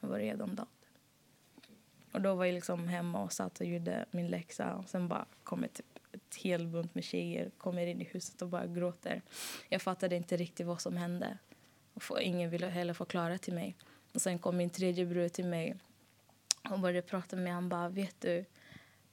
han 0.00 0.10
var 0.10 0.18
redan 0.18 0.54
död. 0.54 0.66
Och 2.12 2.20
då 2.20 2.34
var 2.34 2.44
jag 2.44 2.54
liksom 2.54 2.88
hemma 2.88 3.22
och 3.22 3.32
satt 3.32 3.60
och 3.60 3.66
gjorde 3.66 4.04
min 4.10 4.28
läxa. 4.28 4.74
Och 4.74 4.88
sen 4.88 5.08
bara 5.08 5.26
kommer 5.44 5.68
typ 5.68 5.98
ett 6.12 6.34
hel 6.34 6.66
bunt 6.66 6.94
med 6.94 7.04
tjejer 7.04 7.50
kommer 7.58 7.86
in 7.86 8.00
i 8.00 8.04
huset 8.04 8.42
och 8.42 8.48
bara 8.48 8.66
gråter. 8.66 9.22
Jag 9.68 9.82
fattade 9.82 10.16
inte 10.16 10.36
riktigt 10.36 10.66
vad 10.66 10.80
som 10.80 10.96
hände. 10.96 11.38
Och 11.94 12.22
ingen 12.22 12.50
ville 12.50 12.66
heller 12.66 12.94
förklara 12.94 13.38
till 13.38 13.54
mig. 13.54 13.76
Och 14.14 14.22
sen 14.22 14.38
kom 14.38 14.56
min 14.56 14.70
tredje 14.70 15.06
bror 15.06 15.28
till 15.28 15.46
mig 15.46 15.76
och 16.70 16.80
började 16.80 17.02
prata 17.02 17.36
med 17.36 17.42
mig. 17.42 17.52
Han 17.52 17.68
bara, 17.68 17.88
vet 17.88 18.20
du, 18.20 18.44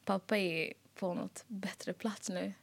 pappa 0.05 0.37
är 0.37 0.73
på 0.95 1.13
något 1.13 1.43
bättre 1.47 1.93
plats 1.93 2.29
nu. 2.29 2.53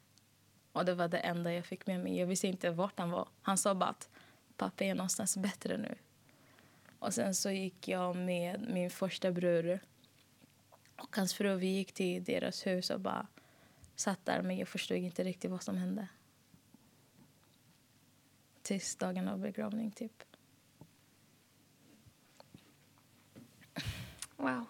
Och 0.73 0.85
det 0.85 0.95
var 0.95 1.09
det 1.09 1.19
enda 1.19 1.53
jag 1.53 1.67
fick 1.67 1.87
med 1.87 2.01
mig. 2.01 2.19
Jag 2.19 2.27
visste 2.27 2.49
inte 2.49 2.71
vart 2.71 2.99
han 2.99 3.11
var. 3.11 3.29
Han 3.43 3.59
sa 3.59 3.75
bara 3.75 3.91
att 3.91 4.09
pappa 4.57 4.85
är 4.85 4.95
någonstans 4.95 5.37
bättre 5.37 5.77
nu. 5.77 5.95
Och 6.99 7.15
sen 7.15 7.35
så 7.35 7.51
gick 7.51 7.89
jag 7.89 8.17
med 8.17 8.67
min 8.71 8.91
första 8.91 9.33
bror 9.33 9.81
och 10.97 11.17
hans 11.17 11.35
fru. 11.35 11.57
Vi 11.57 11.67
gick 11.67 11.93
till 11.93 12.25
deras 12.25 12.67
hus 12.67 12.91
och 12.91 13.01
bara 13.01 13.27
satt 13.97 14.25
där. 14.25 14.43
Men 14.43 14.59
jag 14.59 14.69
förstod 14.69 14.97
inte 14.97 15.25
riktigt 15.25 15.51
vad 15.51 15.63
som 15.63 15.77
hände. 15.77 16.09
Tills 18.63 18.97
dagen 18.97 19.29
av 19.29 19.39
begravning, 19.39 19.91
typ. 19.91 20.23
Wow. 24.37 24.67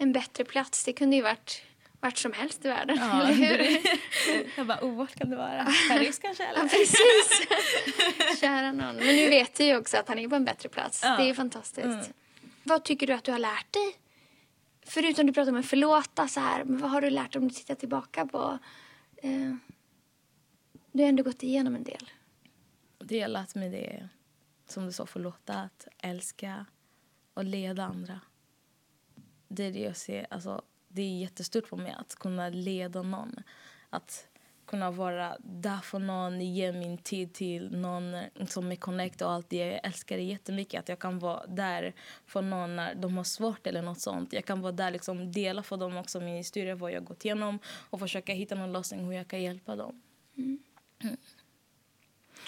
En 0.00 0.12
bättre 0.12 0.44
plats, 0.44 0.84
det 0.84 0.92
kunde 0.92 1.16
ju 1.16 1.22
varit 1.22 1.62
vart 2.00 2.18
som 2.18 2.32
helst 2.32 2.64
i 2.64 2.68
världen, 2.68 2.96
Ja, 3.00 3.22
eller 3.22 3.34
hur? 3.34 3.80
Jag 4.56 4.66
bara, 4.66 4.78
oh, 4.84 4.96
vart 4.96 5.14
kan 5.14 5.30
det 5.30 5.36
vara? 5.36 5.66
Paris 5.88 6.18
kanske? 6.18 6.42
Ja, 6.42 6.48
Eller? 6.50 6.68
precis. 6.68 8.40
Kära 8.40 8.72
någon. 8.72 8.96
Men 8.96 9.16
nu 9.16 9.28
vet 9.30 9.54
du 9.54 9.64
ju 9.64 9.76
också 9.76 9.96
att 9.96 10.08
han 10.08 10.18
är 10.18 10.28
på 10.28 10.34
en 10.34 10.44
bättre 10.44 10.68
plats. 10.68 11.00
Ja. 11.02 11.16
Det 11.16 11.22
är 11.22 11.26
ju 11.26 11.34
fantastiskt. 11.34 11.84
Mm. 11.84 12.04
Vad 12.62 12.84
tycker 12.84 13.06
du 13.06 13.12
att 13.12 13.24
du 13.24 13.32
har 13.32 13.38
lärt 13.38 13.72
dig? 13.72 13.96
Förutom 14.86 15.26
du 15.26 15.32
pratar 15.32 15.52
om 15.52 15.58
att 15.58 15.66
förlåta 15.66 16.28
så 16.28 16.40
här, 16.40 16.64
men 16.64 16.78
vad 16.78 16.90
har 16.90 17.00
du 17.00 17.10
lärt 17.10 17.32
dig 17.32 17.40
om 17.42 17.48
du 17.48 17.54
tittar 17.54 17.74
tillbaka 17.74 18.26
på? 18.26 18.58
Eh, 19.16 19.54
du 20.92 21.02
har 21.02 21.08
ändå 21.08 21.22
gått 21.22 21.42
igenom 21.42 21.74
en 21.74 21.84
del. 21.84 22.10
Det 22.98 23.16
jag 23.16 23.30
lärt 23.30 23.54
mig 23.54 23.70
det 23.70 23.86
är, 23.86 24.08
som 24.68 24.86
du 24.86 24.92
sa, 24.92 25.06
förlåta, 25.06 25.54
att 25.54 25.88
älska 25.98 26.66
och 27.34 27.44
leda 27.44 27.84
andra. 27.84 28.20
Det 29.52 29.64
är 29.64 29.72
det 29.72 29.80
jag 29.80 29.96
ser, 29.96 30.26
alltså, 30.30 30.62
det 30.88 31.02
är 31.02 31.18
jättestort 31.18 31.66
för 31.66 31.76
mig 31.76 31.94
att 31.98 32.14
kunna 32.14 32.48
leda 32.48 33.02
någon. 33.02 33.34
Att 33.90 34.26
kunna 34.66 34.90
vara 34.90 35.36
där 35.40 35.78
för 35.78 35.98
någon, 35.98 36.40
ge 36.40 36.72
min 36.72 36.98
tid 36.98 37.32
till 37.32 37.76
någon 37.76 38.16
som 38.46 38.72
är 38.72 38.76
connect 38.76 39.22
och 39.22 39.30
allt 39.30 39.50
det. 39.50 39.56
Jag 39.56 39.80
älskar 39.82 40.16
det 40.16 40.22
jättemycket 40.22 40.80
att 40.80 40.88
jag 40.88 40.98
kan 40.98 41.18
vara 41.18 41.46
där 41.46 41.94
för 42.26 42.42
någon 42.42 42.76
när 42.76 42.94
de 42.94 43.16
har 43.16 43.24
svårt 43.24 43.66
eller 43.66 43.82
något 43.82 44.00
sånt. 44.00 44.32
Jag 44.32 44.44
kan 44.44 44.60
vara 44.60 44.72
där 44.72 44.90
liksom 44.90 45.32
dela 45.32 45.62
för 45.62 45.76
dem 45.76 45.96
också 45.96 46.20
min 46.20 46.36
historia, 46.36 46.74
vad 46.74 46.92
jag 46.92 47.04
gått 47.04 47.24
igenom 47.24 47.58
och 47.90 48.00
försöka 48.00 48.32
hitta 48.32 48.54
någon 48.54 48.72
lösning 48.72 49.04
hur 49.04 49.12
jag 49.12 49.28
kan 49.28 49.42
hjälpa 49.42 49.76
dem. 49.76 50.02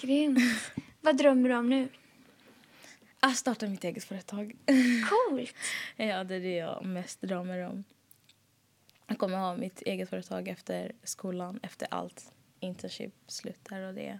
Grymt. 0.01 0.39
vad 1.01 1.17
drömmer 1.17 1.49
du 1.49 1.55
om 1.55 1.69
nu? 1.69 1.89
Att 3.25 3.37
starta 3.37 3.67
mitt 3.67 3.83
eget 3.83 4.03
företag. 4.03 4.55
Coolt. 5.09 5.53
Ja, 5.95 6.23
det 6.23 6.35
är 6.35 6.39
det 6.39 6.55
jag 6.55 6.85
mest 6.85 7.21
drömmer 7.21 7.59
om. 7.59 7.83
Jag 9.07 9.17
kommer 9.17 9.37
ha 9.37 9.57
mitt 9.57 9.81
eget 9.81 10.09
företag 10.09 10.47
efter 10.47 10.91
skolan, 11.03 11.59
efter 11.63 11.87
allt. 11.91 12.31
Internship 12.59 13.13
slutar 13.27 13.81
och 13.81 13.93
det, 13.93 14.19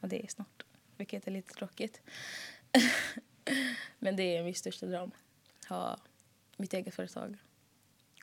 och 0.00 0.08
det 0.08 0.24
är 0.24 0.28
snart. 0.28 0.62
Vilket 0.96 1.26
är 1.26 1.30
lite 1.30 1.54
tråkigt. 1.54 2.00
Men 3.98 4.16
det 4.16 4.36
är 4.36 4.44
min 4.44 4.54
största 4.54 4.86
dröm. 4.86 5.10
Ha 5.68 5.98
mitt 6.56 6.74
eget 6.74 6.94
företag. 6.94 7.36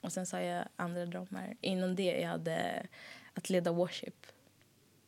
Och 0.02 0.14
sen 0.14 0.26
så 0.26 0.38
har 0.38 0.42
jag 0.42 0.66
andra 0.76 1.06
drömmar. 1.06 1.58
Inom 1.62 1.96
det 1.96 2.20
jag 2.20 2.30
hade 2.30 2.88
att 3.34 3.50
leda 3.50 3.72
worship. 3.72 4.26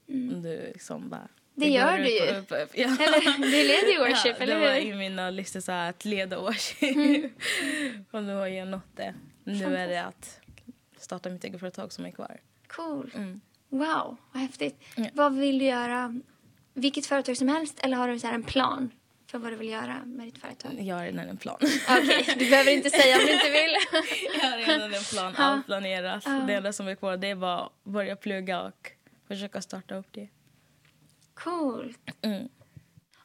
Om 0.07 0.41
du 0.41 0.71
liksom 0.73 1.09
bara... 1.09 1.27
Det 1.59 1.67
gör 1.67 1.97
du 1.97 2.09
ju. 2.09 2.37
Upp, 2.37 2.51
upp. 2.51 2.69
Ja. 2.73 2.87
Eller, 2.87 3.37
du 3.37 3.67
leder 3.67 3.91
ju 3.91 3.99
worship, 3.99 4.35
ja, 4.37 4.43
eller 4.43 4.59
det 4.59 4.61
var 4.67 4.73
hur? 4.73 4.81
i 4.81 4.93
mina 4.93 5.29
listor 5.29 5.59
så 5.59 5.71
att 5.71 6.05
leda 6.05 6.39
worship. 6.39 7.31
och 8.11 8.23
nu 8.23 8.35
har 8.35 8.47
jag 8.47 8.67
nått 8.67 8.95
det. 8.95 9.13
Nu 9.43 9.77
är 9.77 9.87
det 9.87 10.03
att 10.03 10.39
starta 10.97 11.29
mitt 11.29 11.43
eget 11.43 11.59
företag 11.59 11.93
som 11.93 12.05
är 12.05 12.11
kvar. 12.11 12.39
Cool. 12.67 13.11
Mm. 13.15 13.41
Wow, 13.69 14.17
vad 14.31 14.41
häftigt. 14.41 14.81
Ja. 14.95 15.05
Vad 15.13 15.37
vill 15.37 15.59
du 15.59 15.65
göra? 15.65 16.19
Vilket 16.73 17.05
företag 17.05 17.37
som 17.37 17.47
helst 17.47 17.79
eller 17.83 17.97
har 17.97 18.07
du 18.07 18.19
så 18.19 18.27
här 18.27 18.33
en 18.33 18.43
plan 18.43 18.91
för 19.27 19.37
vad 19.37 19.51
du 19.51 19.55
vill 19.55 19.69
göra 19.69 20.01
med 20.05 20.27
ditt 20.27 20.37
företag? 20.37 20.71
Jag 20.81 20.95
har 20.95 21.05
redan 21.05 21.29
en 21.29 21.37
plan. 21.37 21.57
Okej, 21.89 22.35
du 22.39 22.49
behöver 22.49 22.71
inte 22.71 22.89
säga 22.89 23.15
om 23.15 23.25
du 23.25 23.33
inte 23.33 23.49
vill. 23.49 23.75
jag 24.41 24.49
har 24.49 24.57
redan 24.57 24.93
en 24.93 25.03
plan, 25.03 25.33
allt 25.35 25.65
planerat. 25.65 26.23
Det 26.47 26.53
enda 26.53 26.73
som 26.73 26.87
är 26.87 26.95
kvar 26.95 27.17
det 27.17 27.27
är 27.27 27.35
bara 27.35 27.59
att 27.59 27.71
börja 27.83 28.15
plugga 28.15 28.61
och 28.61 28.91
försöka 29.27 29.61
starta 29.61 29.95
upp 29.95 30.07
det. 30.11 30.27
Coolt. 31.43 31.99
Mm. 32.21 32.49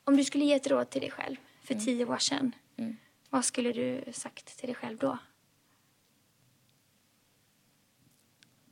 Om 0.05 0.16
du 0.16 0.24
skulle 0.24 0.44
ge 0.44 0.53
ett 0.55 0.66
råd 0.66 0.90
till 0.90 1.00
dig 1.00 1.11
själv 1.11 1.37
för 1.62 1.74
tio 1.74 2.05
år 2.07 2.18
sedan, 2.18 2.53
Mm. 2.77 2.96
vad 3.31 3.44
skulle 3.44 3.72
du 3.72 4.05
sagt 4.12 4.59
till 4.59 4.66
dig 4.66 4.74
själv 4.74 4.98
då? 4.98 5.18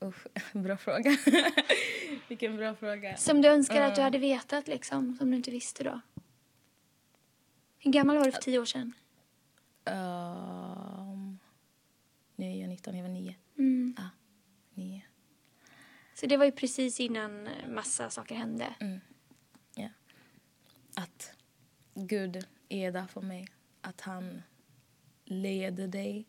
Usch, 0.02 0.26
bra 0.52 0.76
fråga. 0.76 1.16
Vilken 2.28 2.57
bra 2.57 2.74
fråga. 2.74 3.16
Som 3.16 3.42
du 3.42 3.48
önskar 3.48 3.81
att 3.81 3.94
du 3.96 4.00
hade 4.02 4.18
vetat, 4.18 4.68
liksom, 4.68 5.16
som 5.16 5.31
du 5.31 5.37
inte 5.37 5.50
visste 5.50 5.85
då? 5.85 6.00
Hur 7.78 7.92
gammal 7.92 8.16
var 8.18 8.24
du 8.24 8.33
för 8.33 8.40
tio 8.40 8.59
år 8.59 8.64
sedan? 8.64 8.92
Um, 9.85 11.38
nu 12.37 12.46
är 12.46 12.61
jag 12.61 12.68
19, 12.68 12.96
jag 12.96 13.02
var 13.02 13.11
9. 13.11 13.35
Mm. 13.59 13.94
Ja, 13.98 14.09
9. 14.74 15.02
Så 16.14 16.26
det 16.26 16.37
var 16.37 16.44
ju 16.44 16.52
precis 16.52 17.00
innan 17.00 17.48
massa 17.68 18.11
saker 18.11 18.35
hände. 18.35 18.74
Ja. 18.78 18.87
Att 21.02 21.32
Gud 21.94 22.46
är 22.68 22.92
där 22.92 23.06
för 23.06 23.20
mig. 23.20 23.48
Att 23.80 24.00
han 24.00 24.42
leder 25.24 25.88
dig 25.88 26.26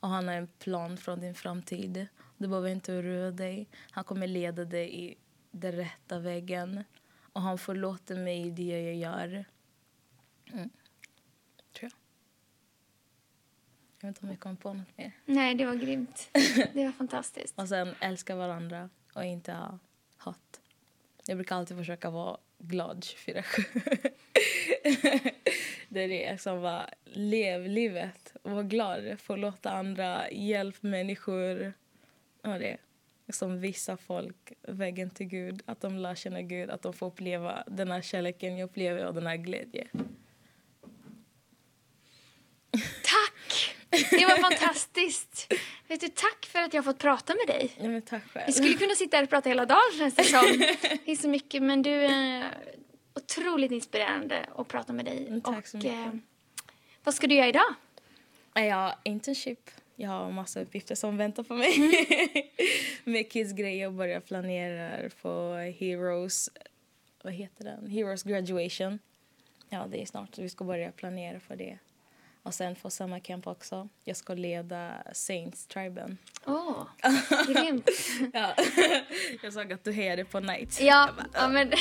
och 0.00 0.08
han 0.08 0.28
har 0.28 0.34
en 0.34 0.46
plan 0.46 0.96
från 0.96 1.20
din 1.20 1.34
framtid. 1.34 2.06
Du 2.36 2.48
behöver 2.48 2.68
inte 2.68 2.92
oroa 2.92 3.30
dig. 3.30 3.68
Han 3.90 4.04
kommer 4.04 4.26
leda 4.26 4.64
dig 4.64 5.04
i 5.04 5.16
den 5.50 5.72
rätta 5.72 6.18
vägen. 6.18 6.84
Och 7.32 7.42
han 7.42 7.58
förlåter 7.58 8.16
mig 8.16 8.46
i 8.46 8.50
det 8.50 8.80
jag 8.80 8.94
gör. 8.94 9.44
Mm. 10.52 10.70
Tror 11.72 11.90
jag. 11.90 11.92
Jag 14.00 14.08
vet 14.08 14.16
inte 14.16 14.26
om 14.26 14.30
jag 14.30 14.40
kommer 14.40 14.56
på 14.56 14.72
något 14.72 14.98
mer. 14.98 15.12
Nej, 15.24 15.54
det 15.54 15.66
var 15.66 15.74
grymt. 15.74 16.28
Det 16.72 16.84
var 16.84 16.92
fantastiskt. 16.92 17.54
Och 17.58 17.68
sen 17.68 17.94
älska 18.00 18.36
varandra 18.36 18.90
och 19.14 19.24
inte 19.24 19.52
ha 19.52 19.78
hat. 20.16 20.60
Jag 21.26 21.36
brukar 21.36 21.56
alltid 21.56 21.76
försöka 21.76 22.10
vara 22.10 22.36
glad 22.58 23.00
24-7. 23.00 24.10
Det 25.88 26.02
är 26.02 26.08
det, 26.08 26.32
liksom 26.32 26.62
bara 26.62 26.90
lev 27.04 27.66
livet 27.66 28.36
och 28.42 28.50
var 28.50 28.62
glad. 28.62 29.20
Få 29.20 29.36
låta 29.36 29.70
andra 29.70 30.30
hjälpa 30.30 30.86
människor. 30.86 31.72
Ja, 32.42 32.58
det. 32.58 32.76
som 33.28 33.60
visa 33.60 33.96
folk 33.96 34.52
vägen 34.62 35.10
till 35.10 35.26
Gud. 35.26 35.62
Att 35.64 35.80
de 35.80 35.98
lär 35.98 36.14
känna 36.14 36.42
Gud, 36.42 36.70
att 36.70 36.82
de 36.82 36.92
får 36.92 37.06
uppleva 37.06 37.64
den 37.66 37.90
här 37.90 38.00
kärleken 38.00 38.58
jag 38.58 38.66
upplever 38.66 39.06
och 39.06 39.14
den 39.14 39.26
här 39.26 39.36
glädjen. 39.36 39.88
Tack! 43.02 43.76
Det 44.10 44.26
var 44.26 44.40
fantastiskt. 44.50 45.52
Vet 45.88 46.00
du, 46.00 46.08
tack 46.08 46.46
för 46.46 46.58
att 46.58 46.74
jag 46.74 46.82
har 46.82 46.92
fått 46.92 46.98
prata 46.98 47.34
med 47.34 47.56
dig. 47.56 47.72
Ja, 47.80 47.88
men 47.88 48.02
tack 48.02 48.22
själv. 48.32 48.46
Vi 48.46 48.52
skulle 48.52 48.74
kunna 48.74 48.94
sitta 48.94 49.16
här 49.16 49.24
och 49.24 49.30
prata 49.30 49.48
hela 49.48 49.66
dagen 49.66 49.98
känns 49.98 50.14
det 50.14 50.24
som. 50.24 50.58
Det 51.04 51.12
är 51.12 51.16
så 51.16 51.28
mycket, 51.28 51.62
men 51.62 51.82
du 51.82 51.90
är 51.90 52.44
otroligt 53.14 53.72
inspirerande 53.72 54.46
att 54.56 54.68
prata 54.68 54.92
med 54.92 55.04
dig. 55.04 55.26
Mm, 55.26 55.40
tack 55.40 55.66
så 55.66 55.76
och, 55.78 55.84
mycket. 55.84 56.06
eh, 56.06 56.12
vad 57.04 57.14
ska 57.14 57.26
du 57.26 57.34
göra 57.34 57.48
idag? 57.48 57.74
Jag 58.54 58.94
internship. 59.04 59.70
Jag 59.96 60.10
har 60.10 60.30
massa 60.30 60.60
uppgifter 60.60 60.94
som 60.94 61.16
väntar 61.16 61.42
på 61.42 61.54
mig. 61.54 61.74
Med 63.04 63.30
kids-grejer 63.30 63.86
och 63.86 63.92
börja 63.92 64.20
planera 64.20 65.10
för 65.10 65.70
Heroes... 65.70 66.50
Vad 67.22 67.32
heter 67.32 67.64
den? 67.64 67.86
Heroes 67.90 68.22
graduation. 68.22 68.98
Ja, 69.68 69.86
det 69.90 70.02
är 70.02 70.06
snart. 70.06 70.38
Vi 70.38 70.48
ska 70.48 70.64
börja 70.64 70.92
planera 70.92 71.40
för 71.40 71.56
det. 71.56 71.78
Och 72.46 72.54
sen 72.54 72.76
få 72.76 72.90
sommarcamp 72.90 73.46
också. 73.46 73.88
Jag 74.04 74.16
ska 74.16 74.34
leda 74.34 74.90
Saints-triben. 75.12 76.16
Åh, 76.46 76.86
grymt. 77.46 77.90
Ja. 78.32 78.54
jag 79.42 79.52
såg 79.52 79.72
att 79.72 79.84
du 79.84 79.92
hejade 79.92 80.24
på 80.24 80.40
Knights. 80.40 80.80
Ja, 80.80 81.08
bara, 81.16 81.26
ja 81.32 81.48
men... 81.48 81.70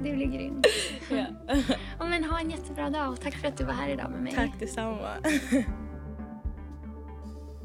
det 0.00 0.12
blir 0.12 0.26
grymt. 0.26 0.66
ja. 1.10 1.26
Ja, 1.98 2.04
men 2.04 2.24
ha 2.24 2.40
en 2.40 2.50
jättebra 2.50 2.90
dag 2.90 3.12
och 3.12 3.20
tack 3.20 3.34
för 3.34 3.48
att 3.48 3.56
du 3.56 3.64
var 3.64 3.72
här 3.72 3.88
idag 3.88 4.10
med 4.10 4.22
mig. 4.22 4.32
Tack 4.32 4.60
detsamma. 4.60 5.08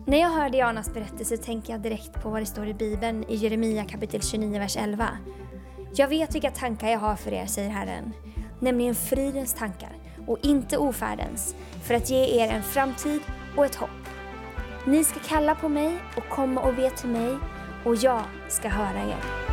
När 0.07 0.17
jag 0.17 0.29
hör 0.29 0.49
Dianas 0.49 0.93
berättelse 0.93 1.37
tänker 1.37 1.73
jag 1.73 1.81
direkt 1.81 2.13
på 2.13 2.29
vad 2.29 2.41
det 2.41 2.45
står 2.45 2.67
i 2.67 2.73
Bibeln 2.73 3.23
i 3.27 3.35
Jeremia 3.35 3.85
kapitel 3.85 4.21
29, 4.21 4.59
vers 4.59 4.77
11. 4.77 5.17
Jag 5.95 6.07
vet 6.07 6.35
vilka 6.35 6.51
tankar 6.51 6.89
jag 6.89 6.99
har 6.99 7.15
för 7.15 7.33
er, 7.33 7.45
säger 7.45 7.69
Herren, 7.69 8.13
nämligen 8.59 8.95
fridens 8.95 9.53
tankar 9.53 9.96
och 10.27 10.37
inte 10.41 10.77
ofärdens, 10.77 11.55
för 11.83 11.93
att 11.93 12.09
ge 12.09 12.43
er 12.43 12.47
en 12.47 12.63
framtid 12.63 13.21
och 13.55 13.65
ett 13.65 13.75
hopp. 13.75 13.89
Ni 14.85 15.03
ska 15.03 15.19
kalla 15.19 15.55
på 15.55 15.69
mig 15.69 15.97
och 16.17 16.29
komma 16.29 16.61
och 16.61 16.75
be 16.75 16.89
till 16.89 17.09
mig 17.09 17.37
och 17.85 17.95
jag 17.95 18.23
ska 18.49 18.69
höra 18.69 18.99
er. 18.99 19.46